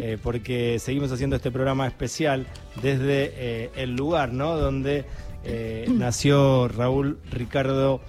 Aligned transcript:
eh, 0.00 0.18
porque 0.22 0.78
seguimos 0.78 1.10
haciendo 1.12 1.36
este 1.36 1.50
programa 1.50 1.86
especial 1.86 2.46
desde 2.82 3.32
eh, 3.34 3.70
el 3.76 3.96
lugar, 3.96 4.32
¿no? 4.32 4.56
Donde 4.56 5.04
eh, 5.44 5.86
nació 5.92 6.68
Raúl 6.68 7.18
Ricardo 7.30 8.00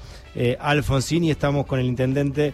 Alfonsín 0.60 1.24
y 1.24 1.32
estamos 1.32 1.66
con 1.66 1.80
el 1.80 1.86
intendente 1.86 2.54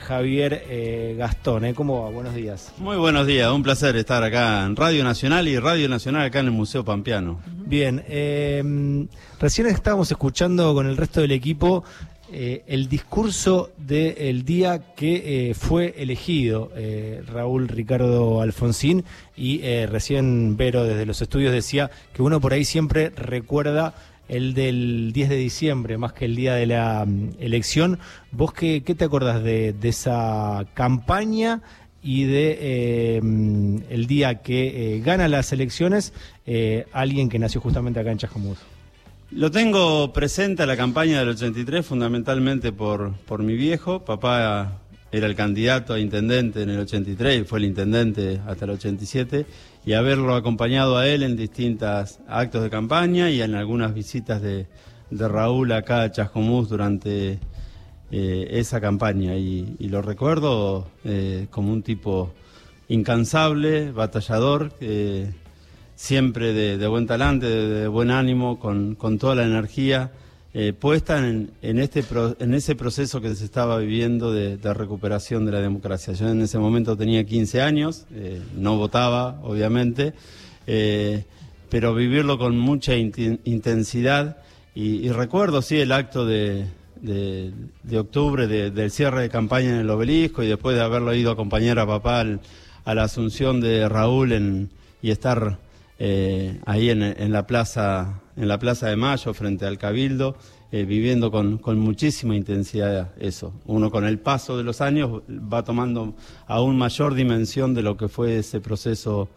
Javier 0.00 1.14
Gastón. 1.16 1.72
¿Cómo 1.74 2.02
va? 2.02 2.10
Buenos 2.10 2.34
días. 2.34 2.72
Muy 2.78 2.96
buenos 2.96 3.24
días, 3.26 3.50
un 3.52 3.62
placer 3.62 3.94
estar 3.94 4.22
acá 4.24 4.64
en 4.64 4.74
Radio 4.74 5.04
Nacional 5.04 5.46
y 5.46 5.56
Radio 5.58 5.88
Nacional 5.88 6.26
acá 6.26 6.40
en 6.40 6.46
el 6.46 6.52
Museo 6.52 6.84
Pampeano. 6.84 7.40
Bien, 7.46 9.08
recién 9.38 9.68
estábamos 9.68 10.10
escuchando 10.10 10.74
con 10.74 10.88
el 10.88 10.96
resto 10.96 11.20
del 11.20 11.30
equipo 11.30 11.84
eh, 12.36 12.64
el 12.66 12.88
discurso 12.88 13.70
del 13.78 14.44
día 14.44 14.94
que 14.96 15.50
eh, 15.50 15.54
fue 15.54 15.94
elegido 15.98 16.72
eh, 16.74 17.22
Raúl 17.28 17.68
Ricardo 17.68 18.40
Alfonsín 18.40 19.04
y 19.36 19.62
recién 19.86 20.56
Vero 20.56 20.82
desde 20.82 21.06
los 21.06 21.22
estudios 21.22 21.52
decía 21.52 21.92
que 22.12 22.22
uno 22.22 22.40
por 22.40 22.52
ahí 22.52 22.64
siempre 22.64 23.10
recuerda 23.10 23.94
el 24.26 24.52
del 24.52 25.12
10 25.12 25.28
de 25.28 25.36
diciembre 25.36 25.96
más 25.96 26.12
que 26.12 26.24
el 26.24 26.34
día 26.34 26.54
de 26.54 26.66
la 26.66 27.04
mm, 27.06 27.34
elección. 27.38 28.00
¿Vos 28.32 28.52
qué, 28.52 28.80
te 28.80 29.04
acordás 29.04 29.40
de, 29.44 29.72
esa 29.84 30.66
campaña? 30.74 31.62
y 32.02 32.24
de 32.24 33.20
mm, 33.22 33.76
el 33.90 34.08
día 34.08 34.42
que 34.42 35.00
gana 35.04 35.28
las 35.28 35.52
elecciones 35.52 36.12
alguien 36.92 37.28
que 37.28 37.38
nació 37.38 37.60
justamente 37.60 38.00
acá 38.00 38.10
en 38.10 38.18
Chascomús. 38.18 38.58
Lo 39.30 39.50
tengo 39.50 40.12
presente 40.12 40.62
a 40.62 40.66
la 40.66 40.76
campaña 40.76 41.18
del 41.18 41.30
83 41.30 41.84
fundamentalmente 41.84 42.72
por, 42.72 43.14
por 43.26 43.42
mi 43.42 43.56
viejo. 43.56 44.04
Papá 44.04 44.80
era 45.10 45.26
el 45.26 45.34
candidato 45.34 45.94
a 45.94 45.98
intendente 45.98 46.62
en 46.62 46.70
el 46.70 46.80
83 46.80 47.40
y 47.40 47.44
fue 47.44 47.58
el 47.60 47.64
intendente 47.64 48.40
hasta 48.46 48.64
el 48.64 48.72
87 48.72 49.46
y 49.86 49.92
haberlo 49.92 50.34
acompañado 50.34 50.96
a 50.96 51.06
él 51.08 51.22
en 51.22 51.36
distintos 51.36 52.18
actos 52.28 52.62
de 52.62 52.70
campaña 52.70 53.30
y 53.30 53.40
en 53.40 53.54
algunas 53.54 53.94
visitas 53.94 54.42
de, 54.42 54.66
Raúl 55.10 55.70
acá 55.70 56.02
a 56.02 56.10
Chascomús 56.10 56.68
durante 56.68 57.38
eh, 58.10 58.48
esa 58.50 58.80
campaña 58.80 59.36
y, 59.36 59.76
lo 59.78 60.02
recuerdo 60.02 60.88
eh, 61.04 61.46
como 61.50 61.72
un 61.72 61.82
tipo 61.82 62.34
incansable, 62.88 63.92
batallador, 63.92 64.72
siempre 65.96 66.52
de, 66.52 66.86
buen 66.86 67.06
talante, 67.06 67.46
de, 67.46 67.88
buen 67.88 68.10
ánimo, 68.10 68.58
con, 68.58 68.96
toda 69.18 69.34
la 69.34 69.44
energía 69.44 70.12
eh, 70.52 70.72
puesta 70.72 71.18
en, 71.18 71.50
este 71.62 72.04
en 72.38 72.54
ese 72.54 72.76
proceso 72.76 73.20
que 73.20 73.34
se 73.34 73.44
estaba 73.44 73.78
viviendo 73.78 74.32
de, 74.32 74.56
recuperación 74.74 75.46
de 75.46 75.52
la 75.52 75.60
democracia. 75.60 76.14
Yo 76.14 76.28
en 76.28 76.42
ese 76.42 76.58
momento 76.58 76.96
tenía 76.96 77.24
15 77.24 77.62
años, 77.62 78.06
eh, 78.14 78.40
no 78.56 78.76
votaba, 78.76 79.40
obviamente, 79.42 80.14
eh, 80.66 81.24
pero 81.70 81.94
vivirlo 81.94 82.38
con 82.38 82.58
mucha 82.58 82.94
intensidad 82.94 84.38
y, 84.76 85.08
recuerdo, 85.10 85.62
sí, 85.62 85.78
el 85.78 85.92
acto 85.92 86.26
de, 86.26 86.66
octubre 87.96 88.46
del 88.46 88.90
cierre 88.90 89.22
de 89.22 89.28
campaña 89.28 89.70
en 89.70 89.76
el 89.76 89.90
obelisco 89.90 90.42
y 90.42 90.48
después 90.48 90.76
de 90.76 90.82
haberlo 90.82 91.14
ido 91.14 91.30
a 91.30 91.34
acompañar 91.34 91.78
a 91.78 91.86
papá 91.86 92.24
a 92.84 92.94
la 92.94 93.02
asunción 93.04 93.60
de 93.60 93.88
Raúl 93.88 94.32
en, 94.32 94.70
y 95.00 95.10
estar 95.10 95.58
eh, 96.06 96.60
ahí 96.66 96.90
en, 96.90 97.32
la 97.32 97.46
plaza, 97.46 98.20
en 98.36 98.46
la 98.46 98.58
Plaza 98.58 98.90
de 98.90 98.96
Mayo, 98.96 99.32
frente 99.32 99.64
al 99.64 99.78
Cabildo, 99.78 100.36
eh, 100.70 100.84
viviendo 100.84 101.30
con, 101.30 101.58
muchísima 101.78 102.36
intensidad 102.36 103.12
eso. 103.18 103.54
Uno 103.64 103.90
con 103.90 104.04
el 104.04 104.18
paso 104.18 104.58
de 104.58 104.64
los 104.64 104.82
años 104.82 105.22
va 105.30 105.64
tomando 105.64 106.12
aún 106.46 106.76
mayor 106.76 107.14
dimensión 107.14 107.72
de 107.72 107.80
lo 107.80 107.96
que 107.96 108.08
fue 108.08 108.40
ese 108.40 108.60
proceso 108.60 109.30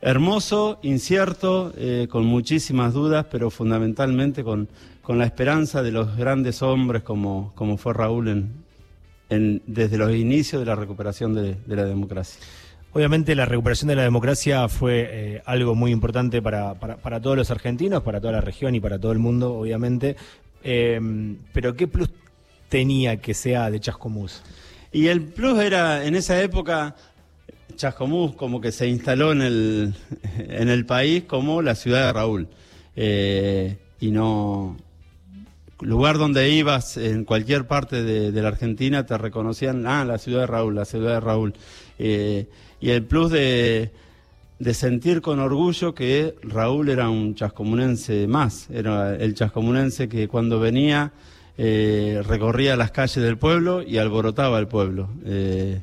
hermoso, 0.00 0.80
incierto, 0.82 1.72
eh, 1.76 2.08
con 2.10 2.24
muchísimas 2.24 2.92
dudas, 2.92 3.26
pero 3.30 3.48
fundamentalmente 3.48 4.42
con, 4.42 4.68
la 5.06 5.24
esperanza 5.24 5.84
de 5.84 5.92
los 5.92 6.16
grandes 6.16 6.62
hombres 6.62 7.04
como, 7.04 7.52
fue 7.78 7.94
Raúl 7.94 8.48
desde 9.28 9.98
los 9.98 10.12
inicios 10.16 10.60
de 10.62 10.66
la 10.66 10.74
recuperación 10.74 11.32
de 11.32 11.76
la 11.76 11.84
democracia. 11.84 12.40
Obviamente 12.92 13.36
la 13.36 13.46
recuperación 13.46 13.88
de 13.88 13.96
la 13.96 14.02
democracia 14.02 14.68
fue 14.68 15.08
eh, 15.10 15.42
algo 15.44 15.76
muy 15.76 15.92
importante 15.92 16.42
para, 16.42 16.74
todos 17.22 17.36
los 17.36 17.50
argentinos, 17.50 18.02
para 18.02 18.20
toda 18.20 18.32
la 18.32 18.40
región 18.40 18.74
y 18.74 18.80
para 18.80 18.98
todo 18.98 19.12
el 19.12 19.20
mundo, 19.20 19.54
obviamente. 19.54 20.16
Em, 20.64 21.38
pero 21.52 21.74
¿qué 21.74 21.86
plus 21.86 22.10
tenía 22.68 23.18
que 23.18 23.32
sea 23.32 23.70
de 23.70 23.78
Chascomús? 23.78 24.42
Y 24.92 25.06
el 25.06 25.22
plus 25.22 25.60
era, 25.60 26.04
en 26.04 26.16
esa 26.16 26.42
época, 26.42 26.96
Chascomús 27.76 28.34
como 28.34 28.60
que 28.60 28.72
se 28.72 28.88
instaló 28.88 29.30
en 29.30 29.42
el, 29.42 29.94
en 30.38 30.68
el 30.68 30.84
país 30.84 31.24
como 31.24 31.62
la 31.62 31.76
ciudad 31.76 32.06
de 32.06 32.12
Raúl. 32.12 32.48
Eh, 32.96 33.78
y 34.00 34.10
no... 34.10 34.76
Lugar 35.80 36.18
donde 36.18 36.50
ibas, 36.50 36.98
en 36.98 37.24
cualquier 37.24 37.66
parte 37.66 38.02
de, 38.02 38.42
la 38.42 38.48
Argentina, 38.48 39.06
te 39.06 39.16
reconocían, 39.16 39.86
ah, 39.86 40.04
la 40.04 40.18
ciudad 40.18 40.40
de 40.40 40.46
Raúl, 40.46 40.74
la 40.74 40.84
ciudad 40.84 41.14
de 41.14 41.20
Raúl. 41.20 41.54
Eh, 41.98 42.48
y 42.80 42.90
el 42.90 43.04
plus 43.04 43.30
de, 43.30 43.90
sentir 44.72 45.20
con 45.20 45.38
orgullo 45.38 45.94
que 45.94 46.34
Raúl 46.42 46.88
era 46.88 47.10
un 47.10 47.34
chascomunense 47.34 48.26
más, 48.26 48.68
era 48.70 49.14
el 49.16 49.34
chascomunense 49.34 50.08
que 50.08 50.28
cuando 50.28 50.58
venía 50.58 51.12
eh, 51.58 52.22
recorría 52.26 52.76
las 52.76 52.90
calles 52.90 53.22
del 53.22 53.36
pueblo 53.36 53.82
y 53.82 53.98
alborotaba 53.98 54.58
el 54.58 54.66
pueblo. 54.66 55.10
Eh, 55.26 55.80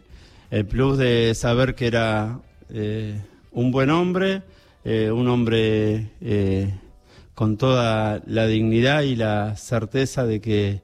el 0.50 0.66
plus 0.66 0.98
de 0.98 1.36
saber 1.36 1.76
que 1.76 1.88
era 1.88 2.40
eh, 2.70 3.22
un 3.52 3.72
buen 3.72 3.90
hombre, 3.90 4.42
un 4.86 5.28
hombre 5.28 6.08
con 7.36 7.58
toda 7.58 8.24
la 8.26 8.48
dignidad 8.48 9.02
y 9.02 9.18
la 9.18 9.58
certeza 9.58 10.26
de 10.26 10.40
que 10.40 10.82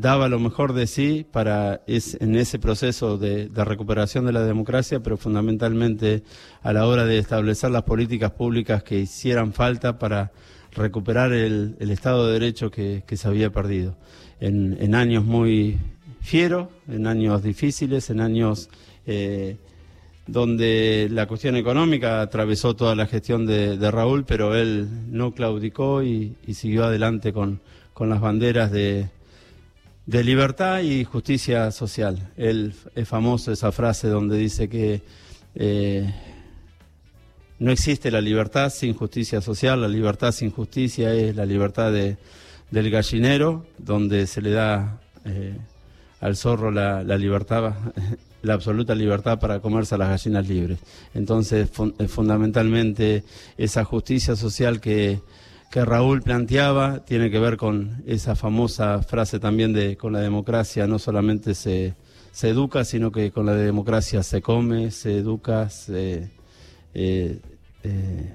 daba 0.00 0.28
lo 0.28 0.38
mejor 0.38 0.74
de 0.74 0.86
sí 0.86 1.26
para 1.30 1.82
en 1.86 2.36
ese 2.36 2.58
proceso 2.58 3.18
de, 3.18 3.50
recuperación 3.52 4.26
de 4.26 4.32
la 4.32 4.42
democracia, 4.42 5.00
pero 5.00 5.16
fundamentalmente 5.16 6.22
a 6.62 6.72
la 6.72 6.86
hora 6.86 7.04
de 7.04 7.18
establecer 7.18 7.70
las 7.70 7.82
políticas 7.82 8.30
públicas 8.30 8.82
que 8.82 9.00
hicieran 9.00 9.52
falta 9.52 9.98
para 9.98 10.30
recuperar 10.72 11.32
el, 11.32 11.76
Estado 11.80 12.26
de 12.26 12.32
Derecho 12.34 12.70
que, 12.70 13.02
se 13.10 13.28
había 13.28 13.50
perdido. 13.50 13.96
En, 14.40 14.94
años 14.94 15.24
muy 15.24 15.78
fieros, 16.20 16.68
en 16.86 17.06
años 17.08 17.42
difíciles, 17.42 18.08
en 18.10 18.20
años 18.20 18.70
eh, 19.04 19.56
donde 20.28 21.08
la 21.10 21.26
cuestión 21.26 21.56
económica 21.56 22.20
atravesó 22.20 22.76
toda 22.76 22.94
la 22.94 23.06
gestión 23.06 23.46
de, 23.46 23.90
Raúl, 23.90 24.24
pero 24.24 24.54
él 24.54 24.88
no 25.10 25.34
claudicó 25.34 26.04
y, 26.04 26.36
siguió 26.52 26.84
adelante 26.84 27.32
con 27.32 27.60
las 27.98 28.20
banderas 28.20 28.70
de 28.70 29.08
de 30.08 30.24
libertad 30.24 30.80
y 30.80 31.04
justicia 31.04 31.70
social. 31.70 32.32
Él, 32.38 32.72
es 32.94 33.06
famoso 33.06 33.52
esa 33.52 33.72
frase 33.72 34.08
donde 34.08 34.38
dice 34.38 34.66
que 34.66 35.02
eh, 35.54 36.10
no 37.58 37.70
existe 37.70 38.10
la 38.10 38.22
libertad 38.22 38.70
sin 38.70 38.94
justicia 38.94 39.42
social, 39.42 39.82
la 39.82 39.88
libertad 39.88 40.32
sin 40.32 40.50
justicia 40.50 41.12
es 41.12 41.36
la 41.36 41.44
libertad 41.44 41.92
de, 41.92 42.16
del 42.70 42.90
gallinero, 42.90 43.66
donde 43.76 44.26
se 44.26 44.40
le 44.40 44.52
da 44.52 44.98
eh, 45.26 45.58
al 46.20 46.36
zorro 46.36 46.70
la, 46.70 47.02
libertad, 47.18 47.74
la 48.42 48.54
absoluta 48.54 48.94
libertad 48.94 49.38
para 49.38 49.60
comerse 49.60 49.94
a 49.94 49.98
las 49.98 50.08
gallinas 50.08 50.48
libres. 50.48 50.78
Entonces, 51.12 51.68
fundamentalmente, 52.08 53.24
esa 53.58 53.84
justicia 53.84 54.36
social 54.36 54.80
que 54.80 55.20
que 55.70 55.84
Raúl 55.84 56.22
planteaba 56.22 57.04
tiene 57.04 57.30
que 57.30 57.38
ver 57.38 57.56
con 57.56 58.02
esa 58.06 58.34
famosa 58.34 59.02
frase 59.02 59.38
también 59.38 59.72
de 59.72 59.96
con 59.96 60.12
la 60.12 60.20
democracia 60.20 60.86
no 60.86 60.98
solamente 60.98 61.54
se, 61.54 61.94
se 62.32 62.48
educa, 62.48 62.84
sino 62.84 63.12
que 63.12 63.30
con 63.32 63.46
la 63.46 63.54
democracia 63.54 64.22
se 64.22 64.40
come, 64.40 64.90
se 64.90 65.18
educa, 65.18 65.68
se, 65.70 66.30
eh, 66.94 67.40
eh, 67.82 68.34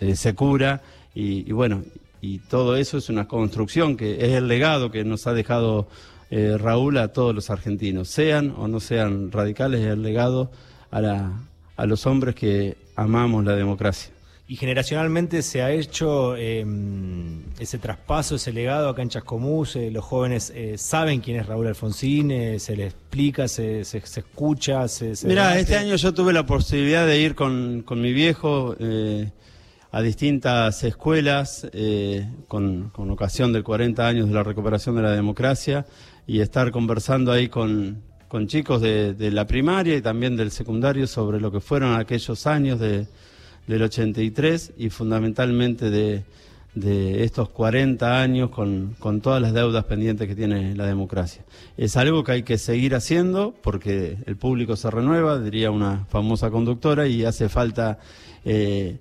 eh, 0.00 0.16
se 0.16 0.34
cura 0.34 0.82
y, 1.14 1.50
bueno, 1.52 1.82
y 2.20 2.38
todo 2.40 2.76
eso 2.76 2.98
es 2.98 3.08
una 3.08 3.26
construcción 3.26 3.96
que 3.96 4.24
es 4.24 4.32
el 4.34 4.46
legado 4.48 4.90
que 4.90 5.04
nos 5.04 5.26
ha 5.26 5.32
dejado 5.32 5.88
Raúl 6.30 6.98
a 6.98 7.08
todos 7.08 7.34
los 7.34 7.50
argentinos, 7.50 8.08
sean 8.08 8.54
o 8.56 8.68
no 8.68 8.80
sean 8.80 9.32
radicales, 9.32 9.80
es 9.80 9.92
el 9.92 10.02
legado 10.02 10.50
a, 10.90 11.00
la, 11.00 11.32
a 11.76 11.86
los 11.86 12.04
hombres 12.06 12.34
que 12.34 12.76
amamos 12.96 13.44
la 13.44 13.56
democracia. 13.56 14.17
Y 14.50 14.56
generacionalmente 14.56 15.42
se 15.42 15.60
ha 15.60 15.70
hecho 15.72 16.34
em, 16.34 17.42
ese 17.58 17.76
traspaso, 17.76 18.36
ese 18.36 18.50
legado 18.50 18.88
acá 18.88 19.02
en 19.02 19.10
Chascomús. 19.10 19.76
Eh, 19.76 19.90
los 19.90 20.02
jóvenes 20.02 20.50
eh, 20.56 20.78
saben 20.78 21.20
quién 21.20 21.36
es 21.36 21.44
Raúl 21.44 21.66
Alfonsín, 21.66 22.30
eh, 22.30 22.58
se 22.58 22.74
les 22.74 22.94
explica, 22.94 23.46
se, 23.46 23.84
se, 23.84 23.98
escucha. 23.98 24.88
Se, 24.88 25.12
Mira, 25.26 25.58
este 25.58 25.76
año 25.76 25.96
yo 25.96 26.14
tuve 26.14 26.32
la 26.32 26.46
posibilidad 26.46 27.06
de 27.06 27.20
ir 27.20 27.34
con, 27.34 27.82
con 27.82 28.00
mi 28.00 28.14
viejo 28.14 28.74
a 29.90 30.00
distintas 30.00 30.82
escuelas 30.82 31.68
con, 32.46 32.88
con 32.88 33.10
ocasión 33.10 33.52
del 33.52 33.64
40 33.64 34.06
años 34.06 34.28
de 34.28 34.34
la 34.34 34.44
recuperación 34.44 34.96
de 34.96 35.02
la 35.02 35.12
democracia 35.12 35.84
y 36.26 36.40
estar 36.40 36.70
conversando 36.70 37.32
ahí 37.32 37.48
con, 37.48 38.02
con 38.28 38.46
chicos 38.46 38.80
de, 38.80 39.30
la 39.30 39.46
primaria 39.46 39.94
y 39.94 40.00
también 40.00 40.36
del 40.36 40.50
secundario 40.52 41.06
sobre 41.06 41.38
lo 41.38 41.52
que 41.52 41.60
fueron 41.60 41.98
aquellos 41.98 42.46
años 42.46 42.80
de, 42.80 43.06
del 43.68 43.82
83 43.82 44.72
y 44.78 44.90
fundamentalmente 44.90 45.90
de, 45.90 46.24
de 46.74 47.22
estos 47.24 47.50
40 47.50 48.20
años 48.20 48.50
con, 48.50 48.96
con, 48.98 49.20
todas 49.20 49.40
las 49.40 49.52
deudas 49.52 49.84
pendientes 49.84 50.26
que 50.26 50.34
tiene 50.34 50.74
la 50.74 50.86
democracia. 50.86 51.44
Es 51.76 51.96
algo 51.96 52.24
que 52.24 52.32
hay 52.32 52.42
que 52.42 52.58
seguir 52.58 52.94
haciendo 52.94 53.54
porque 53.62 54.16
el 54.26 54.36
público 54.36 54.74
se 54.74 54.90
renueva, 54.90 55.38
diría 55.38 55.70
una 55.70 56.06
famosa 56.06 56.50
conductora, 56.50 57.06
y 57.06 57.24
hace 57.24 57.48
falta 57.48 57.98
eh, 58.44 58.98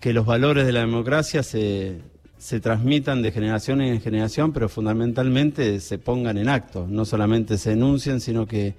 que 0.00 0.12
los 0.12 0.26
valores 0.26 0.66
de 0.66 0.72
la 0.72 0.80
democracia 0.80 1.42
se, 1.42 2.00
se 2.38 2.60
transmitan 2.60 3.22
de 3.22 3.32
generación 3.32 3.80
en 3.80 4.02
generación, 4.02 4.52
pero 4.52 4.68
fundamentalmente 4.68 5.80
se 5.80 5.98
pongan 5.98 6.36
en 6.36 6.50
acto, 6.50 6.86
no 6.88 7.06
solamente 7.06 7.56
se 7.56 7.72
enuncien, 7.72 8.20
sino 8.20 8.46
que, 8.46 8.74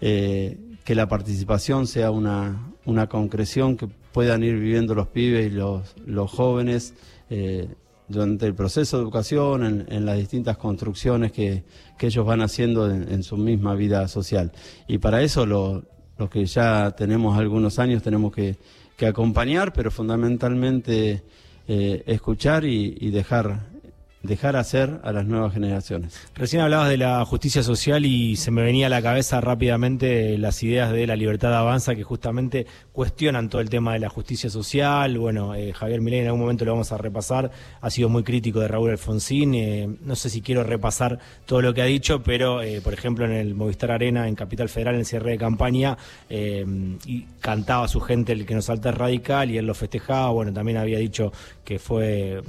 eh, 0.00 0.56
que 0.82 0.94
la 0.94 1.08
participación 1.08 1.86
sea 1.86 2.10
una, 2.10 2.72
una 2.86 3.08
concreción 3.08 3.76
que 3.76 3.88
puedan 4.16 4.42
ir 4.42 4.54
viviendo 4.54 4.94
los 4.94 5.08
pibes 5.08 5.48
y 5.48 5.50
los, 5.50 5.94
los 6.06 6.30
jóvenes 6.30 6.94
eh, 7.28 7.68
durante 8.08 8.46
el 8.46 8.54
proceso 8.54 8.96
de 8.96 9.02
educación, 9.02 9.86
en, 9.90 10.06
las 10.06 10.16
distintas 10.16 10.56
construcciones 10.56 11.32
que, 11.32 11.64
ellos 12.00 12.24
van 12.24 12.40
haciendo 12.40 12.90
en, 12.90 13.22
su 13.22 13.36
misma 13.36 13.74
vida 13.74 14.08
social. 14.08 14.52
Y 14.88 14.96
para 14.96 15.20
eso 15.20 15.44
los 15.44 15.84
que 16.30 16.46
ya 16.46 16.92
tenemos 16.92 17.38
algunos 17.38 17.78
años 17.78 18.02
tenemos 18.02 18.32
que, 18.32 18.56
acompañar, 19.06 19.74
pero 19.74 19.90
fundamentalmente 19.90 21.22
eh, 21.68 22.02
escuchar 22.06 22.64
y 22.64 23.10
dejar 23.10 23.66
dejar 24.26 24.56
hacer 24.56 25.00
a 25.02 25.12
las 25.12 25.26
nuevas 25.26 25.52
generaciones. 25.52 26.20
Recién 26.34 26.62
hablabas 26.62 26.88
de 26.88 26.96
la 26.96 27.24
justicia 27.24 27.62
social 27.62 28.04
y 28.04 28.36
se 28.36 28.50
me 28.50 28.62
venía 28.62 28.86
a 28.86 28.90
la 28.90 29.02
cabeza 29.02 29.40
rápidamente 29.40 30.36
las 30.38 30.62
ideas 30.62 30.92
de 30.92 31.06
la 31.06 31.16
libertad 31.16 31.50
de 31.50 31.56
avanza 31.56 31.94
que 31.94 32.02
justamente 32.02 32.66
cuestionan 32.92 33.48
todo 33.48 33.60
el 33.60 33.70
tema 33.70 33.92
de 33.92 34.00
la 34.00 34.08
justicia 34.08 34.50
social. 34.50 35.18
Bueno, 35.18 35.54
eh, 35.54 35.72
Javier 35.72 36.00
Milei 36.00 36.20
en 36.20 36.26
algún 36.26 36.40
momento 36.40 36.64
lo 36.64 36.72
vamos 36.72 36.92
a 36.92 36.98
repasar, 36.98 37.50
ha 37.80 37.90
sido 37.90 38.08
muy 38.08 38.22
crítico 38.22 38.60
de 38.60 38.68
Raúl 38.68 38.90
Alfonsín. 38.90 39.54
Eh, 39.54 39.88
no 40.02 40.16
sé 40.16 40.30
si 40.30 40.40
quiero 40.40 40.64
repasar 40.64 41.18
todo 41.44 41.62
lo 41.62 41.74
que 41.74 41.82
ha 41.82 41.86
dicho, 41.86 42.22
pero 42.22 42.62
eh, 42.62 42.80
por 42.80 42.94
ejemplo 42.94 43.24
en 43.26 43.32
el 43.32 43.54
Movistar 43.54 43.90
Arena, 43.90 44.28
en 44.28 44.34
Capital 44.34 44.68
Federal, 44.68 44.94
en 44.94 45.00
el 45.00 45.06
cierre 45.06 45.32
de 45.32 45.38
campaña, 45.38 45.96
y 46.30 47.22
cantaba 47.40 47.86
su 47.88 48.00
gente 48.00 48.32
el 48.32 48.46
que 48.46 48.54
nos 48.54 48.64
salta 48.64 48.90
es 48.90 48.94
radical 48.94 49.50
y 49.50 49.58
él 49.58 49.66
lo 49.66 49.74
festejaba. 49.74 50.30
Bueno, 50.30 50.52
también 50.52 50.78
había 50.78 50.98
dicho 50.98 51.32
que 51.64 51.78
fue 51.78 52.40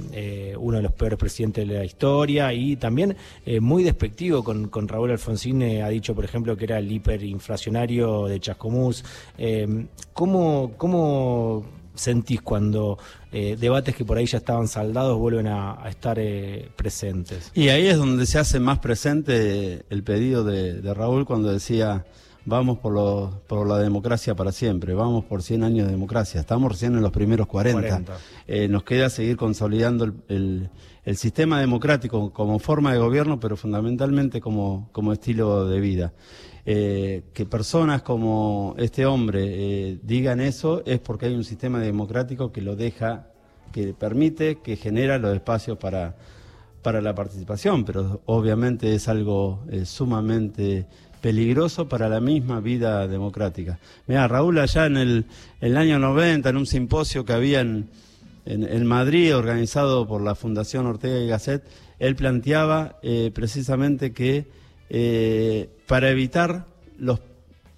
uno 0.56 0.78
de 0.78 0.82
los 0.82 0.92
peores 0.92 1.18
presidentes 1.18 1.67
la 1.74 1.84
historia 1.84 2.52
y 2.52 2.76
también 2.76 3.16
eh, 3.46 3.60
muy 3.60 3.84
despectivo 3.84 4.42
con, 4.42 4.68
con 4.68 4.88
Raúl 4.88 5.10
Alfonsín, 5.10 5.62
eh, 5.62 5.82
ha 5.82 5.88
dicho, 5.88 6.14
por 6.14 6.24
ejemplo, 6.24 6.56
que 6.56 6.64
era 6.64 6.78
el 6.78 6.90
hiperinflacionario 6.90 8.26
de 8.26 8.40
Chascomús. 8.40 9.04
Eh, 9.36 9.86
¿cómo, 10.12 10.72
¿Cómo 10.76 11.64
sentís 11.94 12.40
cuando 12.42 12.96
debates 13.30 13.94
que 13.94 14.04
por 14.04 14.16
ahí 14.16 14.24
ya 14.24 14.38
estaban 14.38 14.68
saldados 14.68 15.18
vuelven 15.18 15.48
a, 15.48 15.82
estar 15.88 16.18
presentes? 16.76 17.50
Y 17.54 17.68
ahí 17.68 17.88
es 17.88 17.96
donde 17.96 18.24
se 18.24 18.38
hace 18.38 18.60
más 18.60 18.78
presente 18.78 19.84
el 19.90 20.02
pedido 20.04 20.44
de 20.44 20.94
Raúl 20.94 21.26
cuando 21.26 21.52
decía 21.52 22.04
vamos 22.48 22.78
por, 22.78 22.94
lo, 22.94 23.42
por 23.46 23.68
la 23.68 23.78
democracia 23.78 24.34
para 24.34 24.52
siempre, 24.52 24.94
vamos 24.94 25.24
por 25.24 25.42
100 25.42 25.62
años 25.64 25.86
de 25.86 25.92
democracia, 25.92 26.40
estamos 26.40 26.72
recién 26.72 26.94
en 26.94 27.02
los 27.02 27.12
primeros 27.12 27.46
40. 27.46 28.02
Eh, 28.46 28.68
nos 28.68 28.82
queda 28.84 29.10
seguir 29.10 29.36
consolidando 29.36 30.12
el, 30.28 30.70
sistema 31.14 31.58
democrático 31.58 32.34
como 32.34 32.58
forma 32.58 32.92
de 32.92 32.98
gobierno, 32.98 33.40
pero 33.40 33.56
fundamentalmente 33.56 34.42
como, 34.42 34.90
como 34.92 35.12
estilo 35.12 35.66
de 35.66 35.80
vida. 35.80 36.12
Eh, 36.66 37.22
que 37.32 37.46
personas 37.46 38.02
como 38.02 38.74
este 38.76 39.06
hombre 39.06 39.42
eh, 39.46 39.98
digan 40.02 40.38
eso 40.40 40.82
es 40.84 40.98
porque 40.98 41.24
hay 41.24 41.34
un 41.34 41.44
sistema 41.44 41.80
democrático 41.80 42.52
que 42.52 42.60
lo 42.60 42.76
deja, 42.76 43.28
que 43.72 43.94
permite, 43.94 44.58
que 44.60 44.76
genera 44.76 45.18
los 45.18 45.34
espacios 45.34 45.78
para, 45.78 46.16
para 46.82 47.00
la 47.00 47.14
participación, 47.14 47.86
pero 47.86 48.20
obviamente 48.26 48.94
es 48.94 49.08
algo 49.08 49.64
sumamente 49.84 50.86
peligroso 51.20 51.88
para 51.88 52.08
la 52.08 52.20
misma 52.20 52.60
vida 52.60 53.06
democrática. 53.06 53.78
Mira, 54.06 54.28
Raúl 54.28 54.58
allá 54.58 54.86
en 54.86 54.96
el, 54.96 55.76
año 55.76 55.98
90, 55.98 56.48
en 56.48 56.56
un 56.56 56.66
simposio 56.66 57.24
que 57.24 57.32
había 57.32 57.60
en, 57.60 57.88
en, 58.46 58.86
Madrid, 58.86 59.36
organizado 59.36 60.06
por 60.06 60.22
la 60.22 60.34
Fundación 60.34 60.86
Ortega 60.86 61.18
y 61.18 61.28
Gasset, 61.28 61.62
él 61.98 62.16
planteaba 62.16 62.98
eh, 63.02 63.30
precisamente 63.34 64.12
que 64.12 64.46
eh, 64.90 65.68
para 65.86 66.10
evitar 66.10 66.64
los, 66.98 67.20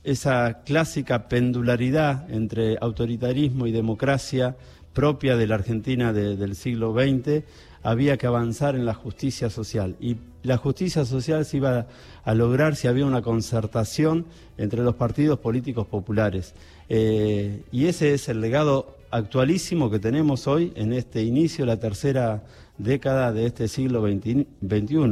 esa 0.05 0.63
clásica 0.65 1.29
pendularidad 1.29 2.31
entre 2.31 2.77
autoritarismo 2.81 3.67
y 3.67 3.73
democracia 3.73 4.57
propia 4.93 5.37
de 5.37 5.47
la 5.47 5.57
Argentina 5.57 6.13
del 6.13 6.57
siglo 6.57 6.93
XX, 6.93 7.45
había 7.83 8.17
que 8.17 8.27
avanzar 8.27 8.75
en 8.75 8.85
la 8.85 8.95
justicia 8.95 9.51
social. 9.51 9.97
Y 10.01 10.17
la 10.43 10.57
justicia 10.57 11.05
social 11.05 11.45
se 11.45 11.59
iba 11.59 11.87
a 12.25 12.35
lograr 12.35 12.77
si 12.77 12.89
había 12.89 13.07
una 13.07 13.23
concertación 13.23 14.27
entre 14.59 14.83
los 14.83 14.95
partidos 14.95 15.39
políticos 15.39 15.87
populares. 15.87 16.55
Eh, 16.89 17.63
y 17.73 17.87
ese 17.87 18.15
es 18.15 18.29
el 18.29 18.41
legado 18.41 18.97
actualísimo 19.11 19.91
que 19.91 19.99
tenemos 19.99 20.47
hoy 20.47 20.73
en 20.77 20.93
este 20.93 21.23
inicio, 21.23 21.67
la 21.67 21.79
tercera 21.79 22.43
década 22.79 23.33
de 23.33 23.47
este 23.47 23.69
siglo 23.69 24.03
XXI, 24.03 24.47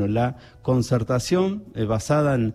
la 0.08 0.36
concertación 0.62 1.64
eh, 1.74 1.84
basada 1.84 2.34
en, 2.34 2.54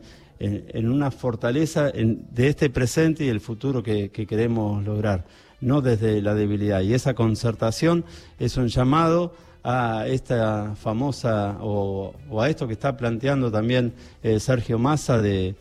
una 0.90 1.10
fortaleza 1.12 1.92
de 1.92 2.48
este 2.50 2.70
presente 2.70 3.24
y 3.24 3.30
el 3.30 3.40
futuro 3.40 3.82
que 3.82 4.10
queremos 4.10 4.84
lograr, 4.84 5.24
no 5.62 5.80
desde 5.80 6.22
la 6.22 6.34
debilidad. 6.34 6.82
Y 6.82 6.94
esa 6.94 7.14
concertación 7.14 8.04
es 8.40 8.58
un 8.58 8.68
llamado 8.68 9.34
a 9.64 10.06
esta 10.08 10.76
famosa 10.76 11.58
o, 11.62 12.14
a 12.40 12.50
esto 12.50 12.68
que 12.68 12.74
está 12.74 12.96
planteando 12.98 13.52
también 13.52 13.94
eh, 14.22 14.40
Sergio 14.40 14.78
Massa 14.78 15.22
de, 15.22 15.56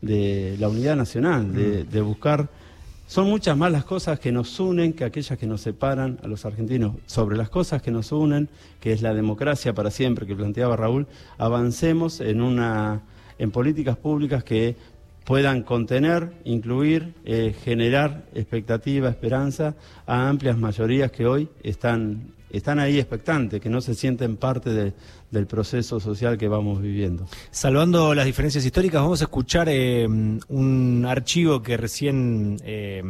la 0.00 0.68
unidad 0.68 0.96
nacional, 0.96 1.46
mm. 1.46 1.88
de, 1.90 2.00
buscar... 2.00 2.48
Son 3.06 3.28
muchas 3.28 3.56
más 3.56 3.70
las 3.70 3.84
cosas 3.84 4.18
que 4.18 4.32
nos 4.32 4.58
unen 4.58 4.94
que 4.94 5.04
aquellas 5.04 5.38
que 5.38 5.46
nos 5.46 5.60
separan 5.60 6.18
a 6.22 6.28
los 6.28 6.46
argentinos. 6.46 6.94
Sobre 7.04 7.36
las 7.36 7.50
cosas 7.50 7.82
que 7.82 7.90
nos 7.90 8.10
unen, 8.10 8.48
que 8.80 8.92
es 8.92 9.02
la 9.02 9.12
democracia 9.12 9.74
para 9.74 9.90
siempre 9.90 10.26
que 10.26 10.34
planteaba 10.34 10.76
Raúl, 10.76 11.06
avancemos 11.36 12.20
en 12.20 12.40
una 12.40 13.02
en 13.38 13.50
políticas 13.50 13.96
públicas 13.96 14.44
que 14.44 14.76
puedan 15.24 15.62
contener, 15.62 16.32
incluir, 16.44 17.14
eh, 17.24 17.54
generar 17.64 18.24
expectativa, 18.34 19.08
esperanza 19.08 19.74
a 20.06 20.28
amplias 20.28 20.56
mayorías 20.58 21.10
que 21.10 21.26
hoy 21.26 21.48
están 21.62 22.32
están 22.52 22.78
ahí 22.78 22.98
expectantes, 22.98 23.60
que 23.60 23.70
no 23.70 23.80
se 23.80 23.94
sienten 23.94 24.36
parte 24.36 24.92
del 25.30 25.46
proceso 25.46 25.98
social 25.98 26.36
que 26.36 26.48
vamos 26.48 26.82
viviendo. 26.82 27.26
Salvando 27.50 28.14
las 28.14 28.26
diferencias 28.26 28.64
históricas, 28.64 29.00
vamos 29.00 29.22
a 29.22 29.24
escuchar 29.24 29.68
eh, 29.70 30.06
un 30.06 31.06
archivo 31.08 31.62
que 31.62 31.78
recién 31.78 32.58
eh, 32.62 33.02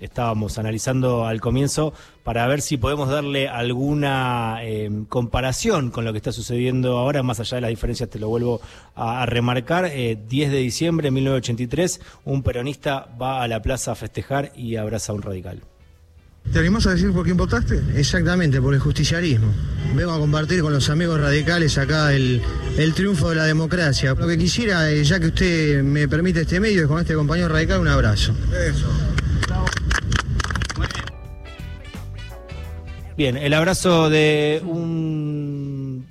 estábamos 0.00 0.58
analizando 0.58 1.24
al 1.24 1.40
comienzo 1.40 1.94
para 2.24 2.46
ver 2.48 2.60
si 2.60 2.76
podemos 2.76 3.08
darle 3.08 3.48
alguna 3.48 4.58
eh, 4.62 4.90
comparación 5.08 5.90
con 5.90 6.04
lo 6.04 6.12
que 6.12 6.18
está 6.18 6.32
sucediendo 6.32 6.98
ahora, 6.98 7.22
más 7.22 7.38
allá 7.38 7.56
de 7.56 7.60
las 7.62 7.70
diferencias, 7.70 8.10
te 8.10 8.18
lo 8.18 8.28
vuelvo 8.28 8.60
a, 8.96 9.22
a 9.22 9.26
remarcar. 9.26 9.90
10 9.92 10.28
de 10.28 10.58
diciembre 10.58 11.06
de 11.06 11.10
1983, 11.12 12.00
un 12.24 12.42
peronista 12.42 13.08
va 13.20 13.42
a 13.42 13.48
la 13.48 13.62
plaza 13.62 13.92
a 13.92 13.94
festejar 13.94 14.52
y 14.56 14.76
abraza 14.76 15.12
a 15.12 15.14
un 15.14 15.22
radical. 15.22 15.62
¿Te 16.50 16.58
animás 16.58 16.86
a 16.86 16.90
decir 16.90 17.12
por 17.12 17.24
quién 17.24 17.36
votaste? 17.36 17.80
Exactamente, 17.94 18.60
por 18.60 18.74
el 18.74 18.80
justiciarismo. 18.80 19.52
Vengo 19.94 20.12
a 20.12 20.18
compartir 20.18 20.62
con 20.62 20.72
los 20.72 20.88
amigos 20.90 21.20
radicales 21.20 21.76
acá 21.78 22.12
el, 22.14 22.42
triunfo 22.94 23.30
de 23.30 23.36
la 23.36 23.44
democracia. 23.44 24.14
Lo 24.14 24.26
que 24.26 24.38
quisiera, 24.38 24.90
eh, 24.90 25.04
ya 25.04 25.20
que 25.20 25.26
usted 25.26 25.82
me 25.82 26.08
permite 26.08 26.42
este 26.42 26.60
medio, 26.60 26.82
es 26.82 26.88
con 26.88 27.00
este 27.00 27.14
compañero 27.14 27.48
radical 27.48 27.80
un 27.80 27.88
abrazo. 27.88 28.34
Eso. 28.52 28.86
Bien, 33.16 33.36
el 33.36 33.52
abrazo 33.52 34.08
de 34.08 34.62
un 34.64 35.41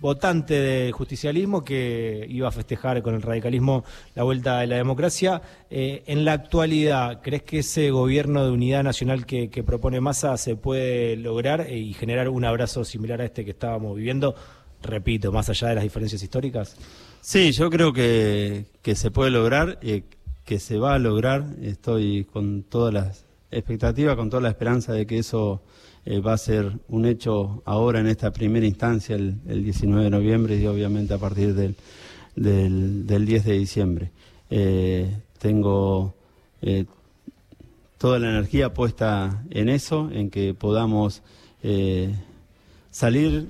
votante 0.01 0.55
del 0.55 0.91
justicialismo 0.91 1.63
que 1.63 2.25
iba 2.27 2.47
a 2.47 2.51
festejar 2.51 3.03
con 3.03 3.13
el 3.13 3.21
radicalismo 3.21 3.85
la 4.15 4.23
vuelta 4.23 4.59
de 4.59 4.67
la 4.67 4.75
democracia. 4.75 5.41
Eh, 5.69 6.01
en 6.07 6.25
la 6.25 6.33
actualidad, 6.33 7.21
¿crees 7.21 7.43
que 7.43 7.59
ese 7.59 7.91
gobierno 7.91 8.43
de 8.43 8.51
unidad 8.51 8.83
nacional 8.83 9.27
que, 9.27 9.47
propone 9.63 10.01
Massa 10.01 10.35
se 10.37 10.55
puede 10.55 11.15
lograr 11.15 11.61
eh, 11.61 11.77
y 11.77 11.93
generar 11.93 12.29
un 12.29 12.43
abrazo 12.43 12.83
similar 12.83 13.21
a 13.21 13.25
este 13.25 13.45
que 13.45 13.51
estábamos 13.51 13.95
viviendo? 13.95 14.35
Repito, 14.81 15.31
más 15.31 15.47
allá 15.49 15.67
de 15.69 15.75
las 15.75 15.83
diferencias 15.83 16.23
históricas. 16.23 16.75
Sí, 17.21 17.51
yo 17.51 17.69
creo 17.69 17.93
que, 17.93 18.65
se 18.95 19.11
puede 19.11 19.29
lograr, 19.29 19.77
y 19.83 20.03
que 20.43 20.57
se 20.57 20.79
va 20.79 20.95
a 20.95 20.99
lograr. 20.99 21.45
Estoy 21.61 22.25
con 22.25 22.63
todas 22.63 22.91
las 22.91 23.30
expectativas, 23.51 24.15
con 24.15 24.29
toda 24.29 24.41
la 24.41 24.49
esperanza 24.49 24.93
de 24.93 25.05
que 25.05 25.19
eso 25.19 25.61
eh, 26.05 26.19
va 26.19 26.33
a 26.33 26.37
ser 26.37 26.71
un 26.87 27.05
hecho 27.05 27.61
ahora 27.65 27.99
en 27.99 28.07
esta 28.07 28.31
primera 28.31 28.65
instancia, 28.65 29.15
el, 29.15 29.63
19 29.63 30.05
de 30.05 30.09
noviembre 30.09 30.55
y 30.55 30.65
obviamente 30.65 31.13
a 31.13 31.17
partir 31.17 31.53
del, 31.53 31.75
del, 32.35 33.25
10 33.25 33.45
de 33.45 33.53
diciembre. 33.53 34.11
tengo 35.37 36.13
toda 37.97 38.19
la 38.19 38.29
energía 38.29 38.73
puesta 38.73 39.43
en 39.49 39.69
eso, 39.69 40.09
en 40.11 40.29
que 40.29 40.53
podamos 40.53 41.21
salir 42.89 43.47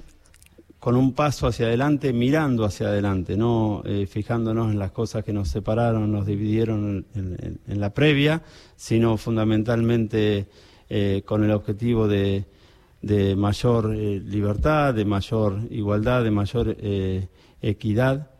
con 0.81 0.95
un 0.95 1.13
paso 1.13 1.45
hacia 1.45 1.67
adelante, 1.67 2.11
mirando 2.11 2.65
hacia 2.65 2.87
adelante, 2.87 3.37
no 3.37 3.83
eh, 3.85 4.07
fijándonos 4.07 4.71
en 4.71 4.79
las 4.79 4.89
cosas 4.89 5.23
que 5.23 5.31
nos 5.31 5.47
separaron, 5.47 6.11
nos 6.11 6.25
dividieron 6.25 7.05
en, 7.13 7.79
la 7.79 7.91
previa, 7.91 8.41
sino 8.75 9.15
fundamentalmente 9.17 10.47
eh, 10.89 11.21
con 11.23 11.43
el 11.43 11.51
objetivo 11.51 12.07
de, 12.07 12.45
mayor 13.37 13.93
eh, 13.93 14.19
libertad, 14.25 14.95
de 14.95 15.05
mayor 15.05 15.59
igualdad, 15.69 16.23
de 16.23 16.31
mayor 16.31 16.75
equidad. 17.61 18.31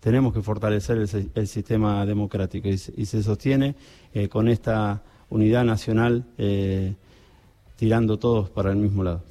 tenemos 0.00 0.34
que 0.34 0.42
fortalecer 0.42 1.06
el, 1.36 1.46
sistema 1.46 2.04
democrático 2.04 2.66
y, 2.66 2.78
se 2.78 3.22
sostiene 3.22 3.76
con 4.28 4.48
esta 4.48 5.04
unidad 5.30 5.64
nacional 5.64 6.24
tirando 7.76 8.18
todos 8.18 8.50
para 8.50 8.70
el 8.70 8.76
mismo 8.76 9.04
lado. 9.04 9.22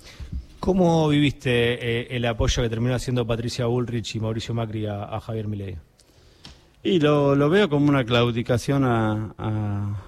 ¿Cómo 0.65 1.07
viviste 1.09 1.51
eh, 1.51 2.07
el 2.09 2.25
apoyo 2.25 2.63
que 2.63 2.69
terminó 2.69 2.95
haciendo 2.95 3.27
Patricia 3.27 3.67
Bullrich 3.67 4.15
y 4.15 4.19
Mauricio 4.19 4.55
Macri 4.55 4.87
a, 4.87 5.19
Javier 5.19 5.47
Milei? 5.47 5.77
Y 6.81 6.99
lo, 6.99 7.35
veo 7.51 7.69
como 7.69 7.87
una 7.87 8.03
claudicación 8.03 8.83
a, 8.83 10.01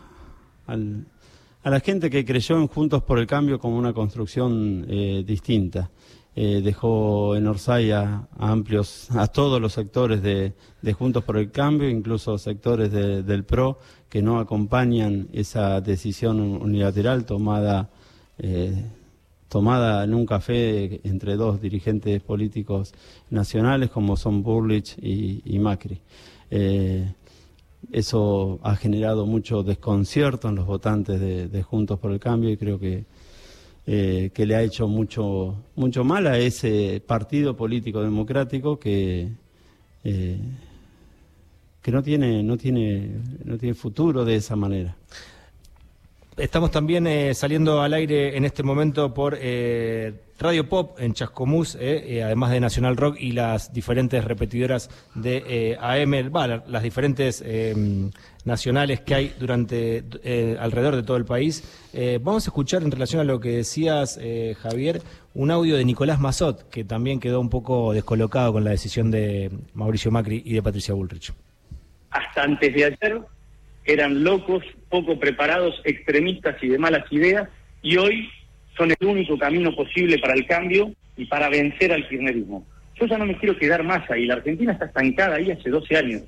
la 1.64 1.80
gente 1.80 2.10
que 2.10 2.26
creyó 2.26 2.58
en 2.58 2.68
Juntos 2.70 3.04
por 3.04 3.20
el 3.20 3.28
Cambio 3.28 3.60
como 3.60 3.78
una 3.78 3.94
construcción 3.94 4.84
eh, 4.90 5.24
distinta. 5.24 5.92
Eh, 6.36 6.62
dejó 6.64 7.36
en 7.36 7.46
Orsay 7.46 7.92
a, 7.92 8.28
amplios, 8.40 9.12
a 9.12 9.28
todos 9.28 9.62
los 9.62 9.74
sectores 9.74 10.24
de, 10.24 10.54
Juntos 10.94 11.24
por 11.24 11.38
el 11.38 11.52
Cambio, 11.52 11.88
incluso 11.88 12.36
sectores 12.40 12.92
del 12.92 13.44
PRO, 13.44 13.78
que 14.10 14.24
no 14.24 14.40
acompañan 14.40 15.28
esa 15.34 15.82
decisión 15.82 16.40
unilateral 16.40 17.26
tomada 17.26 17.92
tomada 19.50 20.04
en 20.04 20.14
un 20.14 20.26
café 20.26 21.00
entre 21.04 21.36
dos 21.36 21.62
dirigentes 21.62 22.22
políticos 22.22 22.94
nacionales 23.30 23.90
como 23.90 24.18
son 24.18 24.44
Burlich 24.44 24.98
y, 25.02 25.60
Macri. 25.60 26.00
Eh, 26.52 27.12
eso 27.92 28.60
ha 28.64 28.76
generado 28.76 29.26
mucho 29.26 29.64
desconcierto 29.64 30.50
en 30.50 30.56
los 30.56 30.66
votantes 30.66 31.20
de, 31.20 31.64
Juntos 31.64 32.00
por 32.00 32.12
el 32.12 32.20
Cambio 32.20 32.50
y 32.50 32.58
creo 32.58 32.80
que, 32.80 33.06
eh, 33.86 34.32
que 34.34 34.46
le 34.46 34.56
ha 34.56 34.64
hecho 34.64 34.88
mucho, 34.88 35.56
mucho 35.76 36.04
mal 36.04 36.28
a 36.28 36.38
ese 36.38 37.02
partido 37.06 37.56
político 37.56 38.02
democrático 38.02 38.78
que, 38.78 39.30
eh, 40.04 40.40
que 41.82 41.92
no, 41.92 42.04
tiene, 42.04 42.44
no, 42.44 42.58
tiene, 42.58 43.10
no 43.46 43.58
tiene 43.58 43.74
futuro 43.74 44.26
de 44.26 44.36
esa 44.36 44.56
manera. 44.56 44.98
Estamos 46.38 46.70
también 46.70 47.08
eh, 47.08 47.34
saliendo 47.34 47.82
al 47.82 47.96
aire 47.96 48.38
en 48.38 48.46
este 48.46 48.62
momento 48.62 49.12
por 49.12 49.36
eh, 49.42 50.14
Radio 50.38 50.70
Pop 50.70 51.00
en 51.00 51.16
Chascomús, 51.16 51.76
eh, 51.82 52.22
además 52.24 52.52
de 52.52 52.60
Nacional 52.60 52.96
Rock 52.96 53.18
y 53.20 53.32
las 53.32 53.74
diferentes 53.74 54.24
repetidoras 54.24 54.92
de 55.16 55.76
AM, 55.82 56.32
las 56.68 56.84
diferentes 56.84 57.44
nacionales 58.46 59.02
que 59.02 59.16
hay 59.16 59.36
durante 59.40 60.04
alrededor 60.60 60.96
de 60.96 61.02
todo 61.02 61.18
el 61.18 61.26
país. 61.26 61.64
vamos 62.22 62.46
a 62.46 62.50
escuchar 62.50 62.84
en 62.84 62.92
relación 62.92 63.20
a 63.22 63.24
lo 63.24 63.40
que 63.40 63.50
decías, 63.50 64.20
Javier, 64.62 65.02
un 65.34 65.50
audio 65.50 65.76
de 65.76 65.86
Nicolás 65.86 66.20
Mazot, 66.20 66.70
que 66.70 66.84
también 66.84 67.20
quedó 67.20 67.42
un 67.42 67.50
poco 67.50 67.94
descolocado 67.94 68.54
con 68.54 68.64
la 68.64 68.70
decisión 68.70 69.10
de 69.10 69.50
Mauricio 69.74 70.12
Macri 70.12 70.44
y 70.46 70.54
de 70.54 70.62
Patricia 70.62 70.94
Bullrich. 70.94 71.34
Hasta 72.12 72.44
antes 72.44 72.76
de 72.76 72.86
ayer 72.86 73.22
eran 73.86 74.24
locos, 74.24 74.64
poco 74.90 75.20
preparados, 75.20 75.82
extremistas 75.84 76.56
y 76.62 76.70
de 76.70 76.78
malas 76.78 77.06
ideas, 77.12 77.50
y 77.82 77.98
hoy 77.98 78.30
son 78.76 78.92
el 78.92 79.08
único 79.08 79.38
camino 79.38 79.76
posible 79.76 80.20
para 80.20 80.34
el 80.34 80.46
cambio 80.46 80.92
y 81.16 81.26
para 81.26 81.50
vencer 81.50 81.92
al 81.92 82.08
kirchnerismo. 82.08 82.66
Yo 83.00 83.06
ya 83.06 83.18
no 83.18 83.26
me 83.26 83.38
quiero 83.38 83.58
quedar 83.58 83.84
más 83.84 84.10
ahí, 84.10 84.26
la 84.26 84.36
Argentina 84.36 84.74
está 84.74 84.86
estancada 84.86 85.36
ahí 85.36 85.52
hace 85.52 85.70
12 85.70 85.98
años. 85.98 86.22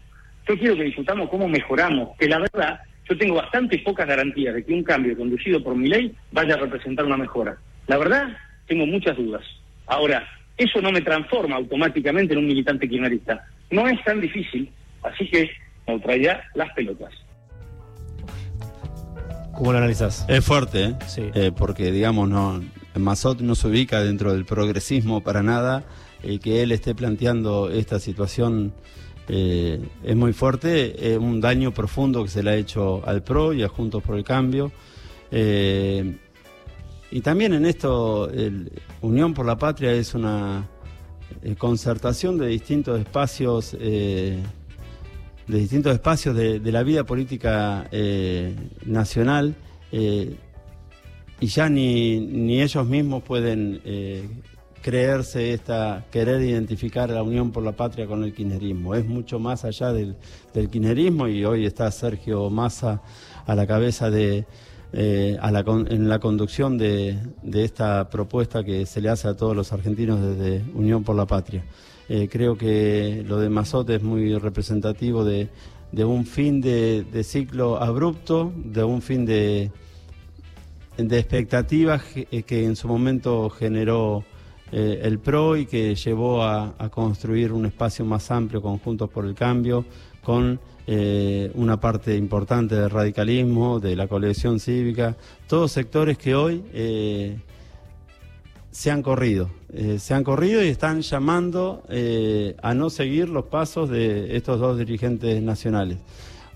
Yo 0.48 0.58
quiero 0.58 0.76
que 0.76 0.84
discutamos 0.84 1.30
cómo 1.30 1.48
mejoramos, 1.48 2.18
que 2.18 2.28
la 2.28 2.40
verdad, 2.40 2.80
yo 3.08 3.18
tengo 3.18 3.36
bastante 3.36 3.80
pocas 3.80 4.08
garantías 4.08 4.54
de 4.56 4.64
que 4.64 4.74
un 4.74 4.84
cambio 4.84 5.16
conducido 5.16 5.64
por 5.64 5.76
mi 5.76 5.88
ley 5.90 6.14
vaya 6.32 6.56
a 6.56 6.58
representar 6.58 7.06
una 7.06 7.18
mejora. 7.18 7.58
La 7.88 7.98
verdad, 7.98 8.36
tengo 8.68 8.86
muchas 8.86 9.18
dudas. 9.18 9.44
Ahora, 9.88 10.28
eso 10.58 10.82
no 10.82 10.92
me 10.92 11.02
transforma 11.02 11.56
automáticamente 11.56 12.34
en 12.34 12.40
un 12.40 12.48
militante 12.48 12.88
kirchnerista. 12.88 13.46
No 13.72 13.88
es 13.88 14.04
tan 14.04 14.22
difícil, 14.22 14.70
así 15.04 15.28
que 15.28 15.50
neutralidad 15.88 16.42
las 16.54 16.72
pelotas. 16.74 17.14
¿Cómo 19.60 19.74
lo 19.74 19.80
analizas? 19.80 20.24
Es 20.30 20.46
fuerte, 20.46 20.84
¿eh? 20.86 20.96
Sí. 21.06 21.24
Eh, 21.34 21.52
porque 21.54 21.92
digamos, 21.92 22.30
no, 22.30 22.62
Mazot 22.96 23.42
no 23.42 23.56
se 23.56 23.68
ubica 23.68 24.02
dentro 24.02 24.32
del 24.32 24.46
progresismo 24.46 25.22
para 25.22 25.44
nada 25.44 25.84
y 26.24 26.40
que 26.40 26.64
él 26.64 26.72
esté 26.72 26.96
planteando 26.96 27.70
esta 27.70 28.00
situación 28.00 28.72
eh, 29.28 29.86
es 30.02 30.16
muy 30.16 30.32
fuerte, 30.32 31.12
es 31.12 31.18
un 31.18 31.42
daño 31.42 31.74
profundo 31.74 32.24
que 32.24 32.30
se 32.30 32.42
le 32.42 32.52
ha 32.52 32.56
hecho 32.56 33.06
al 33.06 33.22
PRO 33.22 33.52
y 33.52 33.62
a 33.64 33.68
Juntos 33.68 34.02
por 34.02 34.16
el 34.16 34.24
Cambio. 34.24 34.72
y 35.30 37.22
también 37.22 37.54
en 37.54 37.66
esto, 37.66 38.32
Unión 39.02 39.34
por 39.34 39.46
la 39.46 39.58
Patria 39.58 39.92
es 39.92 40.14
una 40.14 40.70
concertación 41.58 42.38
de 42.38 42.48
distintos 42.48 42.98
espacios 42.98 43.76
de 45.50 45.58
distintos 45.58 45.92
espacios 45.94 46.36
de, 46.36 46.60
la 46.72 46.84
vida 46.84 47.04
política 47.04 47.88
eh, 47.92 48.56
nacional 48.86 49.56
eh, 49.92 50.36
y 51.40 51.48
ya 51.48 51.68
ni, 51.70 52.20
ni, 52.20 52.62
ellos 52.62 52.86
mismos 52.86 53.24
pueden 53.24 53.82
eh, 53.84 54.30
creerse 54.84 55.52
esta, 55.52 56.06
querer 56.12 56.44
identificar 56.44 57.10
la 57.10 57.24
Unión 57.24 57.52
por 57.52 57.64
la 57.64 57.72
Patria 57.72 58.06
con 58.06 58.24
el 58.24 58.34
kirchnerismo. 58.34 58.94
Es 58.94 59.08
mucho 59.08 59.40
más 59.40 59.66
allá 59.66 59.92
del, 59.92 60.18
del 60.54 60.70
kirchnerismo 60.70 61.28
y 61.28 61.44
hoy 61.44 61.66
está 61.66 61.90
Sergio 61.90 62.52
Massa 62.52 63.02
a 63.48 63.56
la 63.56 63.66
cabeza 63.66 64.12
de, 64.12 64.46
a 65.42 65.50
la, 65.50 65.62
en 65.62 66.10
la 66.10 66.20
conducción 66.20 66.78
de, 66.78 67.18
de, 67.42 67.64
esta 67.64 68.08
propuesta 68.10 68.64
que 68.64 68.86
se 68.86 69.02
le 69.02 69.10
hace 69.10 69.28
a 69.28 69.36
todos 69.36 69.56
los 69.56 69.74
argentinos 69.74 70.22
desde 70.22 70.62
Unión 70.76 71.04
por 71.04 71.16
la 71.16 71.26
Patria. 71.26 71.66
Eh, 72.12 72.28
creo 72.28 72.58
que 72.58 73.24
lo 73.28 73.38
de 73.38 73.50
Mazot 73.50 73.88
es 73.92 74.02
muy 74.02 74.36
representativo 74.36 75.24
de, 75.24 75.48
un 76.04 76.26
fin 76.26 76.60
de, 76.60 77.06
ciclo 77.24 77.80
abrupto, 77.80 78.52
de 78.56 78.84
un 78.84 79.04
fin 79.04 79.28
de, 79.28 79.72
de 80.98 81.20
expectativas 81.20 82.02
eh, 82.16 82.42
que, 82.42 82.66
en 82.66 82.76
su 82.76 82.88
momento 82.88 83.52
generó 83.52 84.24
eh, 84.72 85.02
el 85.04 85.20
PRO 85.20 85.56
y 85.56 85.68
que 85.68 85.94
llevó 85.94 86.42
a, 86.44 86.74
construir 86.90 87.54
un 87.54 87.68
espacio 87.68 88.04
más 88.06 88.32
amplio 88.32 88.60
conjuntos 88.60 89.08
por 89.12 89.26
el 89.26 89.36
cambio, 89.36 89.86
con 90.24 90.60
una 91.54 91.80
parte 91.80 92.16
importante 92.16 92.74
del 92.74 92.90
radicalismo, 92.90 93.80
de 93.80 93.96
la 93.96 94.08
colección 94.08 94.60
cívica, 94.60 95.16
todos 95.48 95.72
sectores 95.72 96.18
que 96.18 96.34
hoy 96.34 96.64
se 98.72 98.92
han 98.92 99.02
corrido, 99.02 99.50
eh, 99.74 99.98
se 100.00 100.14
han 100.14 100.24
corrido 100.24 100.64
y 100.64 100.68
están 100.68 101.02
llamando 101.02 101.84
eh, 101.90 102.56
a 102.62 102.74
no 102.74 102.90
seguir 102.90 103.30
los 103.30 103.46
pasos 103.46 103.90
de 103.90 104.36
estos 104.36 104.60
dos 104.60 104.78
dirigentes 104.78 105.42
nacionales. 105.42 105.98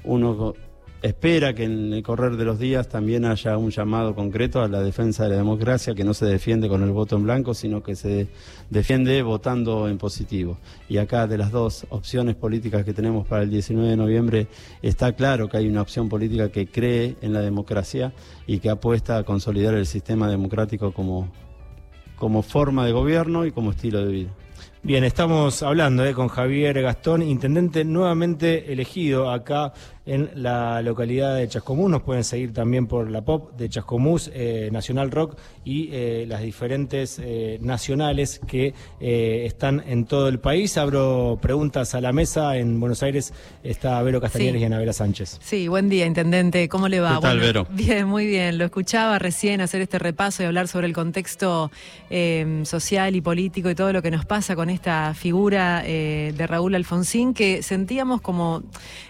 Uno 0.03 0.53
espera 1.01 1.53
que 1.53 1.65
en 1.65 1.91
el 1.91 2.01
correr 2.01 2.37
de 2.37 2.45
los 2.45 2.59
días 2.59 2.87
también 2.87 3.25
haya 3.25 3.57
un 3.57 3.71
llamado 3.71 4.15
concreto 4.15 4.61
a 4.61 4.69
la 4.69 4.81
defensa 4.81 5.23
de 5.23 5.31
la 5.31 5.35
democracia 5.35 5.93
que 5.93 6.05
no 6.05 6.13
se 6.13 6.25
defiende 6.25 6.69
con 6.69 6.81
el 6.81 6.91
voto 6.91 7.17
en 7.17 7.23
blanco, 7.23 7.53
sino 7.53 7.83
que 7.83 7.95
se 7.95 8.29
defiende 8.69 9.21
votando 9.21 9.89
en 9.89 9.97
positivo. 9.97 10.57
Y 10.87 10.99
acá 10.99 11.27
de 11.27 11.37
las 11.37 11.51
dos 11.51 11.85
opciones 11.89 12.35
políticas 12.35 12.85
que 12.85 12.93
tenemos 12.93 13.27
para 13.27 13.43
el 13.43 13.49
19 13.49 13.89
de 13.89 13.97
noviembre 13.97 14.47
está 14.81 15.11
claro 15.13 15.49
que 15.49 15.57
hay 15.57 15.67
una 15.67 15.81
opción 15.81 16.07
política 16.07 16.49
que 16.49 16.67
cree 16.67 17.17
en 17.21 17.33
la 17.33 17.41
democracia 17.41 18.13
y 18.47 18.59
que 18.59 18.69
apuesta 18.69 19.17
a 19.17 19.23
consolidar 19.23 19.73
el 19.73 19.85
sistema 19.85 20.29
democrático 20.29 20.93
como 20.93 21.29
como 22.23 22.41
forma 22.41 22.85
de 22.85 22.93
gobierno 22.93 23.45
y 23.45 23.51
como 23.51 23.71
estilo 23.71 24.05
de 24.05 24.09
vida. 24.09 24.29
Bien, 24.85 25.05
estamos 25.05 25.63
hablando 25.63 26.03
eh, 26.03 26.13
con 26.13 26.27
Javier 26.27 26.81
Gastón, 26.81 27.21
intendente 27.21 27.85
nuevamente 27.85 28.73
elegido 28.73 29.31
acá 29.31 29.71
en 30.05 30.29
la 30.35 30.81
localidad 30.81 31.37
de 31.37 31.47
Chascomús. 31.47 31.89
Nos 31.89 32.01
pueden 32.01 32.23
seguir 32.23 32.53
también 32.53 32.87
por 32.87 33.09
la 33.09 33.21
pop 33.21 33.53
de 33.55 33.69
Chascomús, 33.69 34.29
eh, 34.33 34.69
Nacional 34.71 35.11
Rock 35.11 35.37
y 35.63 35.89
eh, 35.91 36.25
las 36.27 36.41
diferentes 36.41 37.19
eh, 37.23 37.57
nacionales 37.61 38.41
que 38.47 38.73
están 38.99 39.83
en 39.87 40.05
todo 40.05 40.27
el 40.27 40.39
país. 40.39 40.77
Abro 40.77 41.39
preguntas 41.41 41.95
a 41.95 42.01
la 42.01 42.11
mesa. 42.11 42.57
En 42.57 42.79
Buenos 42.79 43.03
Aires 43.03 43.33
está 43.63 44.01
Vero 44.01 44.19
Castañeres 44.19 44.61
y 44.61 44.65
Anabela 44.65 44.93
Sánchez. 44.93 45.39
Sí, 45.41 45.67
buen 45.67 45.89
día, 45.89 46.05
intendente. 46.05 46.67
¿Cómo 46.69 46.87
le 46.87 46.99
va? 46.99 47.15
¿Qué 47.15 47.21
tal, 47.21 47.39
Vero? 47.39 47.67
Bien, 47.69 48.07
muy 48.07 48.25
bien. 48.27 48.57
Lo 48.57 48.65
escuchaba 48.65 49.19
recién 49.19 49.61
hacer 49.61 49.81
este 49.81 49.99
repaso 49.99 50.43
y 50.43 50.45
hablar 50.45 50.67
sobre 50.67 50.87
el 50.87 50.93
contexto 50.93 51.71
social 52.63 53.15
y 53.15 53.21
político 53.21 53.69
y 53.69 53.75
todo 53.75 53.93
lo 53.93 54.01
que 54.01 54.11
nos 54.11 54.25
pasa 54.25 54.55
con 54.55 54.69
esta 54.73 55.13
figura 55.13 55.83
eh, 55.85 56.33
de 56.35 56.47
Raúl 56.47 56.75
Alfonsín 56.75 57.33
que 57.33 57.63
sentíamos 57.63 58.21
como 58.21 58.63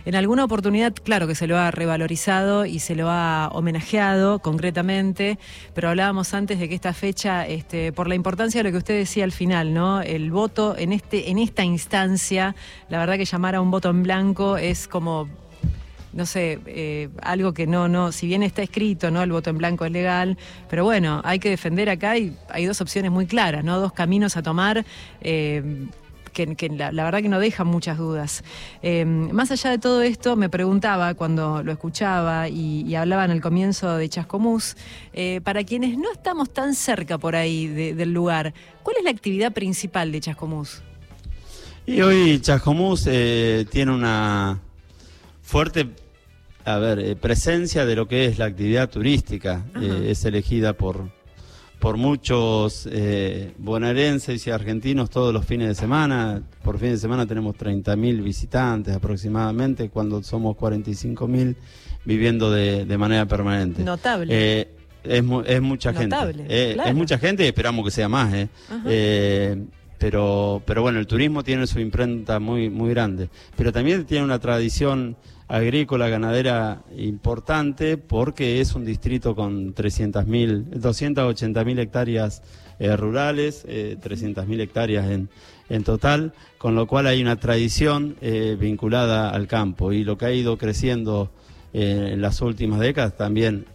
en 0.06 0.16
alguna 0.16 0.44
oportunidad, 0.44 0.94
claro 0.94 1.28
que 1.28 1.36
se 1.36 1.48
lo 1.48 1.58
ha 1.58 1.72
revalorizado 1.72 2.66
y 2.66 2.80
se 2.80 2.96
lo 2.96 3.10
ha 3.10 3.50
homenajeado 3.54 4.40
concretamente, 4.40 5.40
pero 5.74 5.90
hablábamos 5.90 6.34
antes 6.34 6.60
de 6.60 6.70
que 6.70 6.76
esta 6.76 6.94
fecha, 6.94 7.48
este, 7.48 7.92
por 7.92 8.08
la 8.08 8.16
importancia 8.16 8.60
de 8.60 8.66
lo 8.66 8.72
que 8.72 8.78
usted 8.78 8.98
decía 8.98 9.24
al 9.24 9.32
final, 9.32 9.74
¿no? 9.74 10.02
El 10.02 10.32
voto 10.32 10.76
en 10.78 10.94
este, 10.94 11.30
en 11.32 11.40
esta 11.40 11.64
instancia, 11.64 12.56
la 12.90 13.00
verdad 13.00 13.18
que 13.18 13.26
llamar 13.26 13.56
a 13.56 13.62
un 13.62 13.72
voto 13.72 13.90
en 13.90 14.04
blanco 14.04 14.58
es 14.58 14.88
como 14.88 15.30
no 16.14 16.26
sé, 16.26 16.60
eh, 16.68 17.10
algo 17.22 17.54
que 17.54 17.68
no, 17.68 17.88
no, 17.88 18.12
si 18.12 18.28
bien 18.28 18.44
está 18.44 18.62
escrito, 18.62 19.12
¿no? 19.12 19.22
El 19.24 19.32
voto 19.32 19.50
en 19.50 19.58
blanco 19.58 19.86
es 19.86 19.92
legal, 19.92 20.38
pero 20.70 20.84
bueno, 20.84 21.22
hay 21.26 21.40
que 21.40 21.50
defender 21.50 21.90
acá 21.90 22.18
y 22.18 22.36
hay 22.50 22.66
dos 22.66 22.82
opciones 22.82 23.12
muy 23.12 23.26
claras, 23.26 23.64
¿no? 23.64 23.80
Dos 23.80 23.94
caminos 23.94 24.38
a 24.38 24.44
tomar. 24.44 24.86
Eh, 25.22 25.88
que, 26.32 26.56
que 26.56 26.68
la, 26.68 26.90
verdad 26.92 27.22
que 27.22 27.30
no 27.30 27.40
dejan 27.40 27.68
muchas 27.68 28.00
dudas. 28.00 28.44
Eh, 28.82 29.06
más 29.06 29.52
allá 29.52 29.70
de 29.70 29.78
todo 29.78 30.02
esto, 30.02 30.36
me 30.36 30.50
preguntaba 30.50 31.14
cuando 31.14 31.62
lo 31.62 31.72
escuchaba 31.72 32.50
y, 32.50 32.82
y 32.88 32.96
hablaba 32.96 33.24
en 33.26 33.30
el 33.30 33.40
comienzo 33.40 33.96
de 33.98 34.10
Chascomús, 34.10 34.76
para 35.44 35.64
quienes 35.64 35.96
no 35.96 36.12
estamos 36.12 36.52
tan 36.52 36.74
cerca 36.74 37.20
por 37.20 37.36
ahí 37.36 37.68
de- 37.68 37.94
del 37.94 38.14
lugar, 38.14 38.52
¿cuál 38.82 38.98
es 38.98 39.04
la 39.04 39.12
actividad 39.12 39.52
principal 39.54 40.12
de 40.12 40.22
Chascomús? 40.22 40.82
Y 41.86 42.02
hoy 42.02 42.40
Chascomús 42.40 43.04
tiene 43.04 43.92
una 43.92 44.60
fuerte 45.44 45.88
a 46.66 46.78
ver, 46.78 47.00
eh, 47.00 47.16
presencia 47.16 47.86
de 47.86 47.96
lo 47.96 48.08
que 48.08 48.26
es 48.26 48.38
la 48.38 48.46
actividad 48.46 48.90
turística. 48.90 49.66
Eh, 49.82 50.08
es 50.12 50.24
elegida 50.26 50.74
por, 50.74 51.10
por 51.84 51.98
muchos 51.98 52.88
eh, 52.90 53.52
bonaerenses 53.58 54.48
y 54.48 54.52
argentinos 54.52 55.10
todos 55.10 55.34
los 55.34 55.46
fines 55.46 55.68
de 55.68 55.76
semana. 55.76 56.42
Por 56.64 56.80
fin 56.80 56.92
de 56.92 56.98
semana 56.98 57.26
tenemos 57.26 57.58
30.000 57.58 58.24
visitantes 58.24 58.96
aproximadamente, 58.96 59.90
cuando 59.90 60.24
somos 60.24 60.56
45.000 60.56 61.56
viviendo 62.06 62.50
de, 62.50 62.86
de 62.86 62.98
manera 62.98 63.26
permanente. 63.26 63.84
Notable. 63.84 64.34
Eh, 64.34 64.68
es, 65.04 65.24
es 65.46 65.62
mucha 65.62 65.92
Notable, 65.92 66.38
gente. 66.46 66.72
Eh, 66.72 66.74
claro. 66.76 66.90
Es 66.90 66.96
mucha 66.96 67.18
gente 67.18 67.44
y 67.44 67.48
esperamos 67.48 67.84
que 67.84 67.92
sea 67.92 68.08
más. 68.08 68.34
pero, 69.98 70.62
pero 70.66 70.82
bueno, 70.84 71.00
el 71.00 71.08
turismo 71.08 71.44
tiene 71.44 71.68
su 71.68 71.82
imprenta 71.82 72.40
muy, 72.40 72.70
muy 72.70 72.92
grande. 72.92 73.28
Pero 73.58 73.74
también 73.74 74.06
tiene 74.06 74.24
una 74.24 74.40
tradición 74.40 75.18
agrícola, 75.54 76.10
ganadera 76.10 76.82
importante 76.98 77.98
porque 77.98 78.60
es 78.60 78.74
un 78.74 78.86
distrito 78.86 79.36
con 79.36 79.76
300.000, 79.76 80.82
280.000 80.82 81.80
hectáreas 81.80 82.42
eh, 82.80 82.98
rurales, 82.98 83.64
eh, 83.68 83.96
300.000 84.02 84.62
hectáreas 84.62 85.12
en, 85.12 85.30
en 85.70 85.84
total, 85.84 86.34
con 86.58 86.74
lo 86.74 86.88
cual 86.88 87.06
hay 87.06 87.22
una 87.22 87.36
tradición 87.36 88.16
eh, 88.22 88.58
vinculada 88.60 89.30
al 89.30 89.48
campo. 89.48 89.94
Y 89.94 90.04
lo 90.04 90.18
que 90.18 90.26
ha 90.26 90.32
ido 90.32 90.58
creciendo 90.58 91.30
eh, 91.72 92.10
en 92.14 92.22
las 92.22 92.42
últimas 92.42 92.80
décadas 92.80 93.16
también 93.16 93.68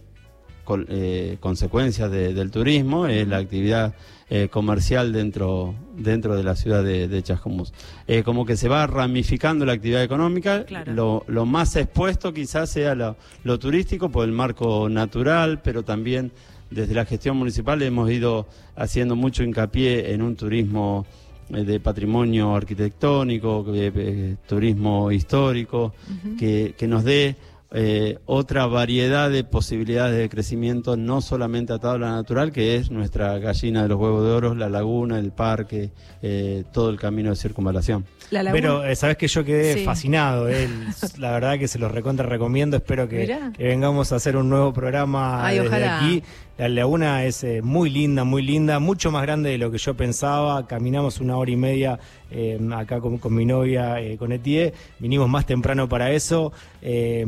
eh, 0.87 1.37
consecuencias 1.39 2.11
de- 2.11 2.33
del 2.33 2.51
turismo 2.51 3.07
es 3.07 3.27
la 3.27 3.37
actividad 3.37 3.93
eh, 4.31 4.47
comercial 4.51 5.11
dentro 5.11 5.73
dentro 5.97 6.35
de 6.35 6.43
la 6.43 6.55
ciudad 6.55 6.83
de, 6.83 7.07
de 7.07 7.23
Chascomús. 7.23 7.73
Eh, 8.07 8.21
como 8.23 8.45
que 8.45 8.55
se 8.57 8.69
va 8.69 8.85
ramificando 8.85 9.65
la 9.65 9.73
actividad 9.73 10.03
económica, 10.03 10.65
Claro. 10.65 10.93
lo, 10.93 11.23
lo 11.27 11.45
más 11.47 11.75
expuesto 11.75 12.31
quizás 12.33 12.69
sea 12.69 12.93
lo, 12.95 13.15
lo 13.43 13.57
turístico 13.57 14.09
por 14.09 14.25
el 14.25 14.31
marco 14.31 14.87
natural, 14.87 15.61
pero 15.63 15.83
también 15.83 16.31
desde 16.69 16.93
la 16.93 17.05
gestión 17.05 17.35
municipal 17.37 17.81
hemos 17.81 18.09
ido 18.11 18.45
haciendo 18.75 19.15
mucho 19.15 19.43
hincapié 19.43 20.13
en 20.13 20.21
un 20.21 20.35
turismo 20.35 21.07
eh, 21.51 21.63
de 21.63 21.79
patrimonio 21.79 22.55
arquitectónico, 22.55 23.65
eh, 23.73 24.35
turismo 24.47 25.11
histórico, 25.11 25.93
que, 26.37 26.75
que 26.77 26.87
nos 26.87 27.03
dé 27.03 27.35
eh, 27.71 28.17
otra 28.25 28.65
variedad 28.65 29.29
de 29.29 29.43
posibilidades 29.43 30.17
de 30.17 30.27
crecimiento, 30.29 30.97
no 30.97 31.21
solamente 31.21 31.71
atado 31.73 31.95
a 31.95 31.99
la 31.99 32.11
natural, 32.11 32.51
que 32.51 32.75
es 32.75 32.89
nuestra 32.89 33.37
gallina 33.37 33.83
de 33.83 33.89
los 33.89 33.99
huevos 33.99 34.25
de 34.25 34.31
oro, 34.31 34.55
la 34.55 34.69
laguna, 34.69 35.19
el 35.19 35.31
parque, 35.31 35.91
eh, 36.21 36.63
todo 36.73 36.89
el 36.89 36.99
camino 36.99 37.29
de 37.29 37.35
circunvalación. 37.35 38.05
La 38.31 38.51
Pero 38.51 38.83
eh, 38.85 38.95
sabes 38.95 39.17
que 39.17 39.27
yo 39.27 39.43
quedé 39.43 39.75
Sí. 39.75 39.85
fascinado. 39.85 40.49
eh. 40.49 40.67
La 41.19 41.31
verdad 41.31 41.57
que 41.59 41.67
se 41.67 41.77
los 41.79 41.91
recontra 41.91 42.25
recomiendo. 42.25 42.77
Espero 42.77 43.07
que, 43.07 43.39
vengamos 43.57 44.11
a 44.11 44.15
hacer 44.15 44.35
un 44.37 44.49
nuevo 44.49 44.73
programa 44.73 45.45
Ay, 45.45 45.55
desde 45.57 45.67
ojalá. 45.69 45.97
aquí. 45.97 46.23
La 46.59 46.67
laguna 46.67 47.23
es 47.23 47.41
eh, 47.45 47.61
muy 47.61 47.89
linda, 47.89 48.25
muy 48.25 48.41
linda, 48.41 48.79
mucho 48.79 49.11
más 49.11 49.21
grande 49.21 49.49
de 49.51 49.57
lo 49.57 49.71
que 49.71 49.77
yo 49.77 49.93
pensaba. 49.95 50.67
Caminamos 50.67 51.21
una 51.21 51.37
hora 51.37 51.49
y 51.49 51.55
media 51.55 51.97
eh, 52.29 52.59
acá 52.75 52.99
con, 52.99 53.17
con 53.17 53.33
mi 53.33 53.45
novia, 53.45 54.01
eh, 54.01 54.17
con 54.17 54.33
Etie. 54.33 54.73
Vinimos 54.99 55.29
más 55.29 55.45
temprano 55.45 55.87
para 55.87 56.11
eso. 56.11 56.51
Eh, 56.81 57.25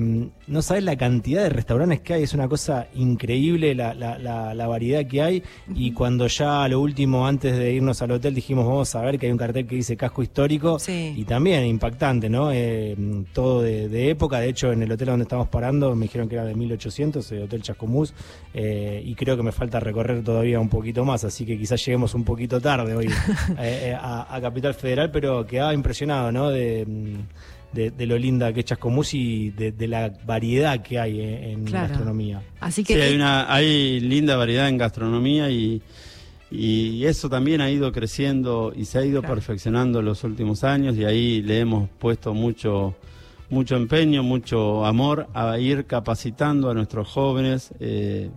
no 0.47 0.61
sabes 0.61 0.83
la 0.83 0.97
cantidad 0.97 1.43
de 1.43 1.49
restaurantes 1.49 2.01
que 2.01 2.13
hay, 2.15 2.23
es 2.23 2.33
una 2.33 2.49
cosa 2.49 2.87
increíble 2.93 3.73
la, 3.73 3.93
la- 3.93 4.17
la- 4.19 4.53
la 4.53 4.67
variedad 4.67 5.05
que 5.07 5.21
hay. 5.21 5.43
Y 5.73 5.93
cuando 5.93 6.27
ya 6.27 6.65
a 6.65 6.67
lo 6.67 6.81
último, 6.81 7.25
antes 7.25 7.57
de 7.57 7.71
irnos 7.71 8.01
al 8.01 8.11
hotel, 8.11 8.35
dijimos, 8.35 8.65
vamos 8.67 8.93
a 8.95 9.01
ver 9.01 9.17
que 9.17 9.27
hay 9.27 9.31
un 9.31 9.37
cartel 9.37 9.65
que 9.65 9.75
dice 9.77 9.95
casco 9.95 10.23
histórico. 10.23 10.77
Sí. 10.77 11.13
Y 11.15 11.23
también 11.23 11.65
impactante, 11.65 12.29
¿no? 12.29 12.51
Todo 13.31 13.61
de, 13.61 13.87
de 13.87 14.09
época. 14.09 14.41
De 14.41 14.49
hecho, 14.49 14.73
en 14.73 14.83
el 14.83 14.91
hotel 14.91 15.07
donde 15.07 15.23
estamos 15.23 15.47
parando 15.47 15.95
me 15.95 16.03
dijeron 16.07 16.27
que 16.27 16.35
era 16.35 16.43
de 16.43 16.53
1800, 16.53 17.31
el 17.31 17.43
Hotel 17.43 17.61
Chascomús. 17.61 18.13
y 18.53 19.15
creo 19.23 19.37
que 19.37 19.43
me 19.43 19.51
falta 19.51 19.79
recorrer 19.79 20.23
todavía 20.23 20.59
un 20.59 20.67
poquito 20.67 21.05
más. 21.05 21.23
Así 21.23 21.45
que 21.45 21.55
quizás 21.57 21.85
lleguemos 21.85 22.15
un 22.15 22.23
poquito 22.23 22.59
tarde 22.59 22.95
hoy 22.95 23.05
eh, 23.59 23.91
eh, 23.91 23.97
a, 23.99 24.33
a 24.35 24.41
Capital 24.41 24.73
Federal, 24.73 25.11
pero 25.11 25.45
quedaba 25.45 25.75
impresionado, 25.75 26.31
¿no? 26.31 26.49
De, 26.49 26.85
mm, 26.87 27.75
de- 27.75 27.91
de 27.91 28.05
lo 28.07 28.17
linda 28.17 28.51
que 28.51 28.61
es 28.61 28.65
Chascomús 28.65 29.13
y 29.13 29.51
de, 29.51 29.71
de 29.73 29.87
la 29.87 30.11
variedad 30.25 30.81
que 30.81 30.99
hay 30.99 31.21
en, 31.21 31.43
en 31.59 31.63
Claro. 31.65 31.89
gastronomía. 31.89 32.41
Así 32.59 32.83
que 32.83 32.95
Sí, 32.95 32.99
hay, 32.99 33.15
una, 33.15 33.53
hay 33.53 33.99
linda 33.99 34.35
variedad 34.35 34.67
en 34.67 34.77
gastronomía 34.79 35.49
y, 35.51 35.81
y 36.49 37.05
eso 37.05 37.29
también 37.29 37.61
ha 37.61 37.69
ido 37.69 37.91
creciendo 37.91 38.73
y 38.75 38.85
se 38.85 38.97
ha 38.97 39.05
ido 39.05 39.21
Claro. 39.21 39.35
perfeccionando 39.35 39.99
en 39.99 40.05
los 40.05 40.23
últimos 40.23 40.63
años 40.63 40.97
y 40.97 41.05
ahí 41.05 41.41
le 41.43 41.59
hemos 41.59 41.87
puesto 41.91 42.33
mucho, 42.33 42.95
mucho 43.49 43.77
empeño, 43.77 44.21
mucho 44.23 44.85
amor 44.85 45.27
a 45.33 45.57
ir 45.59 45.85
capacitando 45.85 46.69
a 46.69 46.73
nuestros 46.73 47.07
jóvenes 47.07 47.71
eh, 47.79 48.29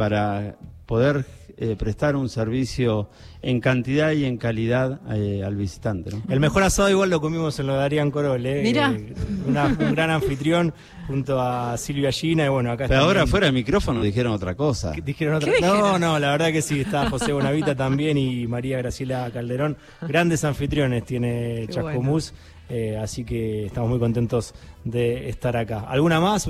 para 0.00 0.56
poder 0.86 1.26
eh, 1.58 1.76
prestar 1.78 2.16
un 2.16 2.30
servicio 2.30 3.10
en 3.42 3.60
cantidad 3.60 4.12
y 4.12 4.24
en 4.24 4.38
calidad 4.38 4.98
eh, 5.12 5.42
al 5.44 5.56
visitante. 5.56 6.10
¿no? 6.10 6.22
El 6.30 6.40
mejor 6.40 6.62
asado 6.62 6.88
igual 6.88 7.10
lo 7.10 7.20
comimos 7.20 7.58
en 7.58 7.66
lo 7.66 7.74
de 7.76 7.84
Arián 7.84 8.10
Corol, 8.10 8.46
¿eh? 8.46 8.62
Mirá. 8.62 8.92
Eh, 8.92 9.12
una- 9.46 9.66
un 9.66 9.94
gran 9.94 10.08
anfitrión 10.08 10.72
junto 11.06 11.38
a 11.38 11.76
Silvia 11.76 12.10
Gina 12.12 12.46
y 12.46 12.48
bueno, 12.48 12.70
acá 12.72 12.86
Pero 12.88 13.00
ahora 13.00 13.26
fuera 13.26 13.44
del 13.46 13.54
micrófono 13.54 14.00
dijeron 14.02 14.32
otra 14.32 14.54
cosa. 14.54 14.92
¿Qué 14.92 15.02
Dijeron 15.02 15.34
otra. 15.34 15.52
¿Qué 15.52 15.60
No, 15.60 15.74
dijeron? 15.74 16.00
no, 16.00 16.18
la 16.18 16.30
verdad 16.30 16.50
que 16.50 16.62
sí, 16.62 16.80
está 16.80 17.10
José 17.10 17.32
Bonavita 17.32 17.74
también 17.74 18.16
y 18.16 18.46
María 18.46 18.78
Graciela 18.78 19.30
Calderón. 19.30 19.76
Grandes 20.08 20.44
anfitriones 20.44 21.04
tiene 21.04 21.66
Qué 21.66 21.74
Chascomús, 21.74 22.32
eh, 22.70 22.96
así 23.02 23.24
que 23.24 23.66
estamos 23.66 23.90
muy 23.90 23.98
contentos 23.98 24.54
de 24.84 25.28
estar 25.28 25.56
acá. 25.56 25.80
¿Alguna 25.88 26.20
más? 26.20 26.46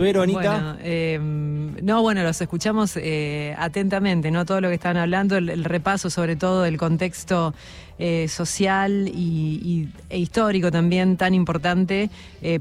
Bueno, 0.50 0.76
eh, 0.82 1.18
no, 1.20 2.02
bueno, 2.02 2.22
los 2.22 2.40
escuchamos 2.40 2.96
eh, 2.96 3.54
atentamente, 3.58 4.30
¿no? 4.30 4.44
Todo 4.46 4.60
lo 4.60 4.68
que 4.68 4.74
están 4.74 4.96
hablando, 4.96 5.36
el, 5.36 5.48
el 5.48 5.64
repaso 5.64 6.10
sobre 6.10 6.36
todo 6.36 6.62
del 6.62 6.76
contexto 6.76 7.54
eh, 7.98 8.28
social 8.28 9.08
y, 9.08 9.60
y- 9.62 9.88
e 10.08 10.18
histórico 10.18 10.70
también 10.70 11.16
tan 11.16 11.34
importante, 11.34 12.08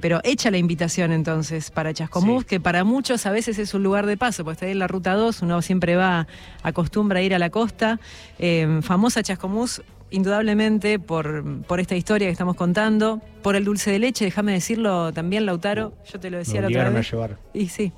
pero 0.01 0.19
hecha 0.23 0.51
la 0.51 0.57
invitación 0.57 1.11
entonces 1.11 1.69
para 1.71 1.93
Chascomús, 1.93 2.43
que 2.45 2.59
para 2.59 2.83
muchos 2.83 3.25
a 3.25 3.31
veces 3.31 3.57
es 3.59 3.73
un 3.73 3.83
lugar 3.83 4.05
de 4.05 4.17
paso, 4.17 4.43
pues 4.43 4.55
está 4.55 4.65
ahí 4.65 4.71
en 4.73 4.79
la 4.79 4.87
ruta 4.87 5.13
2, 5.13 5.41
uno 5.43 5.61
siempre 5.61 5.95
va, 5.95 6.27
acostumbra 6.63 7.19
a 7.19 7.21
ir 7.21 7.33
a 7.35 7.39
la 7.39 7.49
costa, 7.51 7.99
eh, 8.39 8.79
famosa 8.81 9.21
Chascomús. 9.23 9.81
Indudablemente 10.11 10.97
por, 10.99 11.61
por 11.63 11.79
esta 11.79 11.95
historia 11.95 12.27
que 12.27 12.31
estamos 12.31 12.55
contando, 12.55 13.21
por 13.43 13.55
el 13.55 13.63
dulce 13.65 13.91
de 13.91 13.99
leche, 13.99 14.25
déjame 14.25 14.53
decirlo 14.53 15.13
también, 15.13 15.45
Lautaro, 15.45 15.93
yo 16.11 16.19
te 16.19 16.29
lo 16.31 16.37
decía 16.39 16.55
la 16.61 16.67
otra 16.67 16.67
obligaron 16.67 16.93
a 16.93 16.97
vez. 16.97 17.11
llevar. 17.11 17.37
Y 17.53 17.67
sí. 17.69 17.91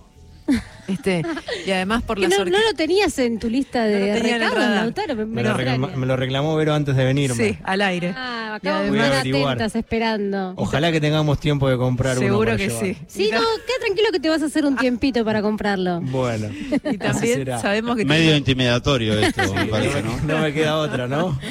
Este, 0.87 1.21
y 1.65 1.71
además 1.71 2.01
por 2.03 2.17
Que 2.19 2.27
las 2.27 2.37
no, 2.39 2.43
no 2.45 2.57
lo 2.57 2.73
tenías 2.75 3.17
en 3.19 3.39
tu 3.39 3.49
lista 3.49 3.85
No 3.85 3.91
lo 3.91 3.95
de 3.97 4.11
el 4.11 4.19
recados. 4.23 4.57
Lautaro. 4.57 5.15
Me, 5.15 5.25
Me 5.25 5.43
lo, 5.43 5.53
reclamó, 5.53 5.87
me 5.95 6.05
lo 6.05 6.17
reclamó 6.17 6.55
Vero 6.57 6.73
antes 6.73 6.97
de 6.97 7.05
venirme. 7.05 7.35
Sí, 7.51 7.57
al 7.63 7.81
aire. 7.81 8.13
Ah, 8.17 8.49
Y 8.53 8.55
acá 8.57 8.79
además- 8.79 8.89
muy 8.89 8.97
Voy 8.97 9.07
a 9.07 9.19
averiguar. 9.19 9.53
atentas 9.53 9.75
esperando. 9.77 10.53
Ojalá 10.57 10.91
que 10.91 10.99
tengamos 10.99 11.39
tiempo 11.39 11.69
de 11.69 11.77
comprar 11.77 12.17
uno 12.17 12.27
Seguro 12.27 12.57
que 12.57 12.67
llevar. 12.67 12.83
sí. 12.83 12.97
Sí, 13.07 13.29
no, 13.31 13.39
queda 13.39 13.77
tranquilo 13.85 14.09
que 14.11 14.19
te 14.19 14.27
vas 14.29 14.41
a 14.41 14.47
hacer 14.47 14.65
un 14.65 14.75
tiempito 14.75 15.23
para 15.23 15.41
comprarlo. 15.41 16.01
Bueno. 16.01 16.49
Y 16.91 16.97
también 16.97 17.45
sabemos 17.61 17.95
que 17.95 18.03
Medio 18.03 18.35
intimidatorio 18.35 19.17
esto, 19.17 19.53
me 19.53 19.65
No 19.65 19.71
parece, 19.71 20.01
me, 20.01 20.09
¿no? 20.09 20.33
no 20.35 20.41
me 20.41 20.51
queda 20.51 20.77
otra, 20.77 21.07
¿no? 21.07 21.39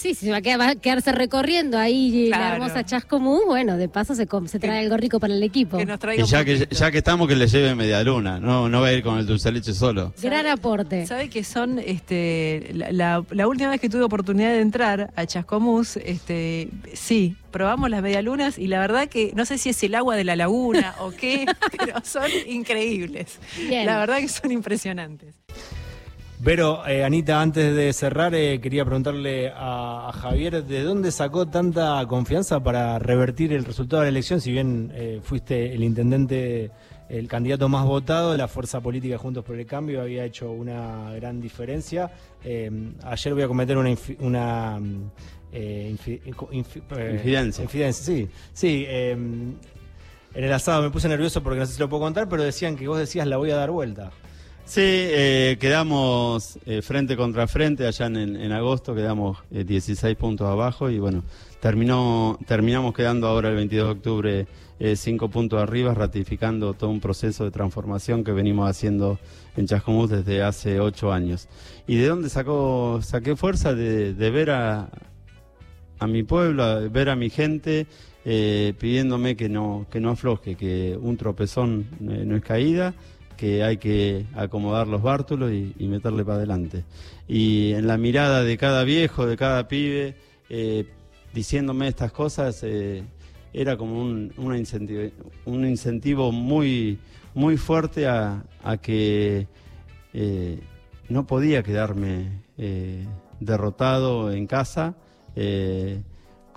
Sí, 0.00 0.14
si 0.14 0.30
va 0.30 0.38
a, 0.38 0.40
quedar- 0.40 0.58
va 0.60 0.68
a 0.70 0.74
quedarse 0.76 1.12
recorriendo 1.12 1.76
ahí 1.78 2.28
la 2.28 2.38
Claro. 2.38 2.54
hermosa 2.54 2.84
Chascomús, 2.84 3.42
bueno, 3.46 3.76
de 3.76 3.88
paso 3.90 4.14
se, 4.14 4.24
trae 4.26 4.78
algo 4.80 4.96
rico 4.96 5.20
para 5.20 5.34
el 5.34 5.42
equipo. 5.42 5.76
Que 5.76 5.84
nos 5.84 5.98
traiga 5.98 6.24
Y 6.24 6.26
ya 6.26 6.42
que, 6.42 6.66
ya 6.70 6.90
que 6.90 6.98
estamos, 6.98 7.28
que 7.28 7.36
le 7.36 7.46
lleve 7.46 7.74
media 7.74 8.02
luna. 8.02 8.40
No, 8.40 8.70
no 8.70 8.80
va 8.80 8.86
a 8.88 8.92
ir 8.94 9.02
con 9.02 9.18
el 9.18 9.26
dulce 9.26 9.52
leche 9.52 9.74
solo. 9.74 10.14
Gran 10.22 10.46
aporte. 10.46 11.06
¿Sabe 11.06 11.28
que 11.28 11.44
son, 11.44 11.78
este, 11.78 12.70
la, 12.72 12.92
la- 12.92 13.24
la 13.30 13.46
última 13.46 13.68
vez 13.68 13.80
que 13.80 13.90
tuve 13.90 14.02
oportunidad 14.02 14.50
de 14.52 14.60
entrar 14.60 15.12
a 15.16 15.26
Chascomús, 15.26 15.98
este, 15.98 16.68
sí, 16.94 17.36
probamos 17.50 17.90
las 17.90 18.00
medialunas 18.02 18.58
y 18.58 18.68
la 18.68 18.80
verdad 18.80 19.06
que 19.08 19.32
no 19.34 19.44
sé 19.44 19.58
si 19.58 19.68
es 19.68 19.82
el 19.82 19.94
agua 19.96 20.16
de 20.16 20.24
la 20.24 20.34
laguna 20.36 20.94
o 21.00 21.10
qué, 21.10 21.44
pero 21.78 22.00
son 22.04 22.30
increíbles. 22.46 23.38
Bien. 23.68 23.84
La 23.84 23.98
verdad 23.98 24.18
que 24.18 24.28
son 24.28 24.50
impresionantes. 24.50 25.34
Pero, 26.42 26.86
eh, 26.86 27.04
Anita, 27.04 27.42
antes 27.42 27.76
de 27.76 27.92
cerrar, 27.92 28.34
eh, 28.34 28.60
quería 28.62 28.84
preguntarle 28.86 29.50
a, 29.54 30.08
a 30.08 30.12
Javier, 30.12 30.64
¿de 30.64 30.82
dónde 30.82 31.12
sacó 31.12 31.46
tanta 31.48 32.02
confianza 32.06 32.62
para 32.62 32.98
revertir 32.98 33.52
el 33.52 33.64
resultado 33.66 34.00
de 34.02 34.06
la 34.06 34.10
elección? 34.10 34.40
Si 34.40 34.50
bien 34.50 34.90
eh, 34.94 35.20
fuiste 35.22 35.74
el 35.74 35.84
intendente, 35.84 36.70
el 37.10 37.28
candidato 37.28 37.68
más 37.68 37.84
votado 37.84 38.34
la 38.38 38.48
fuerza 38.48 38.80
política 38.80 39.18
Juntos 39.18 39.44
por 39.44 39.56
el 39.58 39.66
Cambio, 39.66 40.00
había 40.00 40.24
hecho 40.24 40.50
una 40.50 41.12
gran 41.12 41.42
diferencia. 41.42 42.10
Eh, 42.42 42.70
ayer 43.04 43.34
voy 43.34 43.42
a 43.42 43.48
cometer 43.48 43.76
una... 43.76 43.90
infi- 43.90 44.16
una 44.20 44.80
mm, 44.80 45.10
eh, 45.52 45.94
infi- 45.94 46.22
infi- 46.22 46.82
eh, 46.96 47.10
Infidencia. 47.16 47.62
infidencia, 47.64 48.02
sí. 48.04 48.28
Sí, 48.54 48.84
eh, 48.88 49.10
en 49.12 49.58
el 50.44 50.52
asado 50.54 50.80
me 50.80 50.88
puse 50.90 51.06
nervioso 51.06 51.42
porque 51.42 51.58
no 51.58 51.66
sé 51.66 51.74
si 51.74 51.80
lo 51.80 51.88
puedo 51.90 52.02
contar, 52.04 52.30
pero 52.30 52.42
decían 52.42 52.76
que 52.76 52.88
vos 52.88 52.98
decías 52.98 53.26
la 53.26 53.36
voy 53.36 53.50
a 53.50 53.56
dar 53.56 53.70
vuelta. 53.70 54.10
Sí, 54.70 54.82
eh, 54.84 55.56
quedamos 55.58 56.56
eh, 56.64 56.80
frente 56.80 57.16
contra 57.16 57.48
frente 57.48 57.88
allá 57.88 58.06
en, 58.06 58.36
en 58.36 58.52
agosto, 58.52 58.94
quedamos 58.94 59.38
eh, 59.50 59.64
16 59.64 60.16
puntos 60.16 60.46
abajo 60.46 60.88
y 60.88 61.00
bueno, 61.00 61.24
terminó, 61.58 62.38
terminamos 62.46 62.94
quedando 62.94 63.26
ahora 63.26 63.48
el 63.48 63.56
22 63.56 63.86
de 63.88 63.92
octubre 63.92 64.46
5 64.94 65.28
puntos 65.28 65.60
arriba, 65.60 65.92
ratificando 65.92 66.74
todo 66.74 66.88
un 66.88 67.00
proceso 67.00 67.42
de 67.42 67.50
transformación 67.50 68.22
que 68.22 68.30
venimos 68.30 68.70
haciendo 68.70 69.18
en 69.56 69.66
Chascomús 69.66 70.08
desde 70.08 70.44
hace 70.44 70.78
8 70.78 71.12
años. 71.12 71.48
¿Y 71.88 71.96
de 71.96 72.06
dónde 72.06 72.28
sacó, 72.28 73.00
saqué 73.02 73.34
fuerza? 73.34 73.74
De, 73.74 74.14
de 74.14 74.30
ver 74.30 74.50
a, 74.52 74.88
a 75.98 76.06
mi 76.06 76.22
pueblo, 76.22 76.88
ver 76.90 77.08
a 77.08 77.16
mi 77.16 77.28
gente 77.28 77.88
eh, 78.24 78.74
pidiéndome 78.78 79.34
que 79.34 79.48
no, 79.48 79.86
que 79.90 79.98
no 79.98 80.10
afloje, 80.10 80.54
que 80.54 80.98
un 81.00 81.16
tropezón 81.16 81.86
eh, 82.00 82.24
no 82.26 82.36
es 82.36 82.42
caída, 82.42 82.94
que 83.40 83.64
hay 83.64 83.78
que 83.78 84.26
acomodar 84.34 84.86
los 84.86 85.00
bártulos 85.00 85.50
y, 85.50 85.86
meterle 85.88 86.26
para 86.26 86.36
adelante. 86.36 86.84
Y 87.26 87.72
en 87.72 87.86
la 87.86 87.96
mirada 87.96 88.44
de 88.44 88.58
cada 88.58 88.84
viejo, 88.84 89.26
de 89.26 89.38
cada 89.38 89.66
pibe, 89.66 90.14
eh, 90.50 90.84
diciéndome 91.32 91.88
estas 91.88 92.12
cosas, 92.12 92.60
eh, 92.64 93.02
era 93.54 93.78
como 93.78 93.98
un, 93.98 94.34
una 94.36 94.58
incentivo, 94.58 95.10
un 95.46 95.66
incentivo 95.66 96.32
muy, 96.32 96.98
muy 97.32 97.56
fuerte 97.56 98.06
a, 98.06 98.44
a 98.62 98.76
que 98.76 99.48
eh, 100.12 100.60
no 101.08 101.26
podía 101.26 101.62
quedarme 101.62 102.42
derrotado 103.40 104.32
en 104.32 104.46
casa 104.46 104.96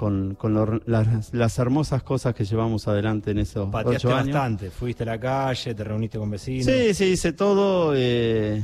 con, 0.03 0.35
con 0.35 0.53
lo- 0.53 0.81
las, 0.85 1.33
las 1.33 1.59
hermosas 1.59 2.03
cosas 2.03 2.35
que 2.35 2.43
llevamos 2.43 2.89
adelante 2.89 3.31
en 3.31 3.37
esos 3.39 3.69
Pateaste 3.69 4.07
ocho 4.07 4.15
años. 4.17 4.33
bastante, 4.35 4.69
fuiste 4.69 5.03
a 5.03 5.05
la 5.05 5.17
calle, 5.17 5.73
te 5.73 5.81
reuniste 5.81 6.17
con 6.19 6.29
vecinos. 6.29 6.65
Sí, 6.65 6.93
sí, 6.93 7.05
hice 7.13 7.31
todo 7.31 7.93
eh, 7.95 8.61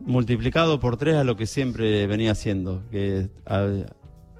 multiplicado 0.00 0.78
por 0.80 0.98
tres 0.98 1.16
a 1.16 1.24
lo 1.24 1.34
que 1.36 1.46
siempre 1.46 2.06
venía 2.06 2.32
haciendo, 2.32 2.82
que 2.90 3.28
a- 3.46 3.68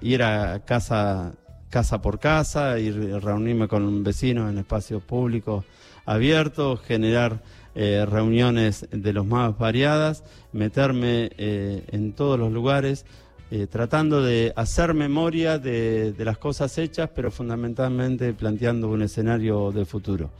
ir 0.01 0.21
a 0.21 0.59
casa, 0.63 1.33
casa 1.71 2.01
por 2.03 2.19
casa, 2.19 2.77
ir 2.77 2.95
reunirme 3.23 3.67
con 3.67 4.03
vecinos 4.03 4.51
en 4.51 4.59
espacios 4.59 5.01
públicos 5.01 5.65
abiertos, 6.05 6.81
generar 6.81 7.41
eh, 7.73 8.05
reuniones 8.07 8.87
de 8.91 9.11
los 9.11 9.25
más 9.25 9.57
variadas, 9.57 10.23
meterme 10.53 11.31
eh, 11.37 11.83
en 11.91 12.13
todos 12.13 12.37
los 12.39 12.51
lugares, 12.51 13.05
eh, 13.51 13.67
tratando 13.67 14.23
de 14.23 14.53
hacer 14.55 14.93
memoria 14.93 15.59
de, 15.59 16.13
de 16.13 16.25
las 16.25 16.37
cosas 16.37 16.77
hechas, 16.77 17.09
pero 17.13 17.29
fundamentalmente 17.29 18.33
planteando 18.33 18.89
un 18.89 19.03
escenario 19.03 19.71
de 19.71 19.85
futuro. 19.85 20.31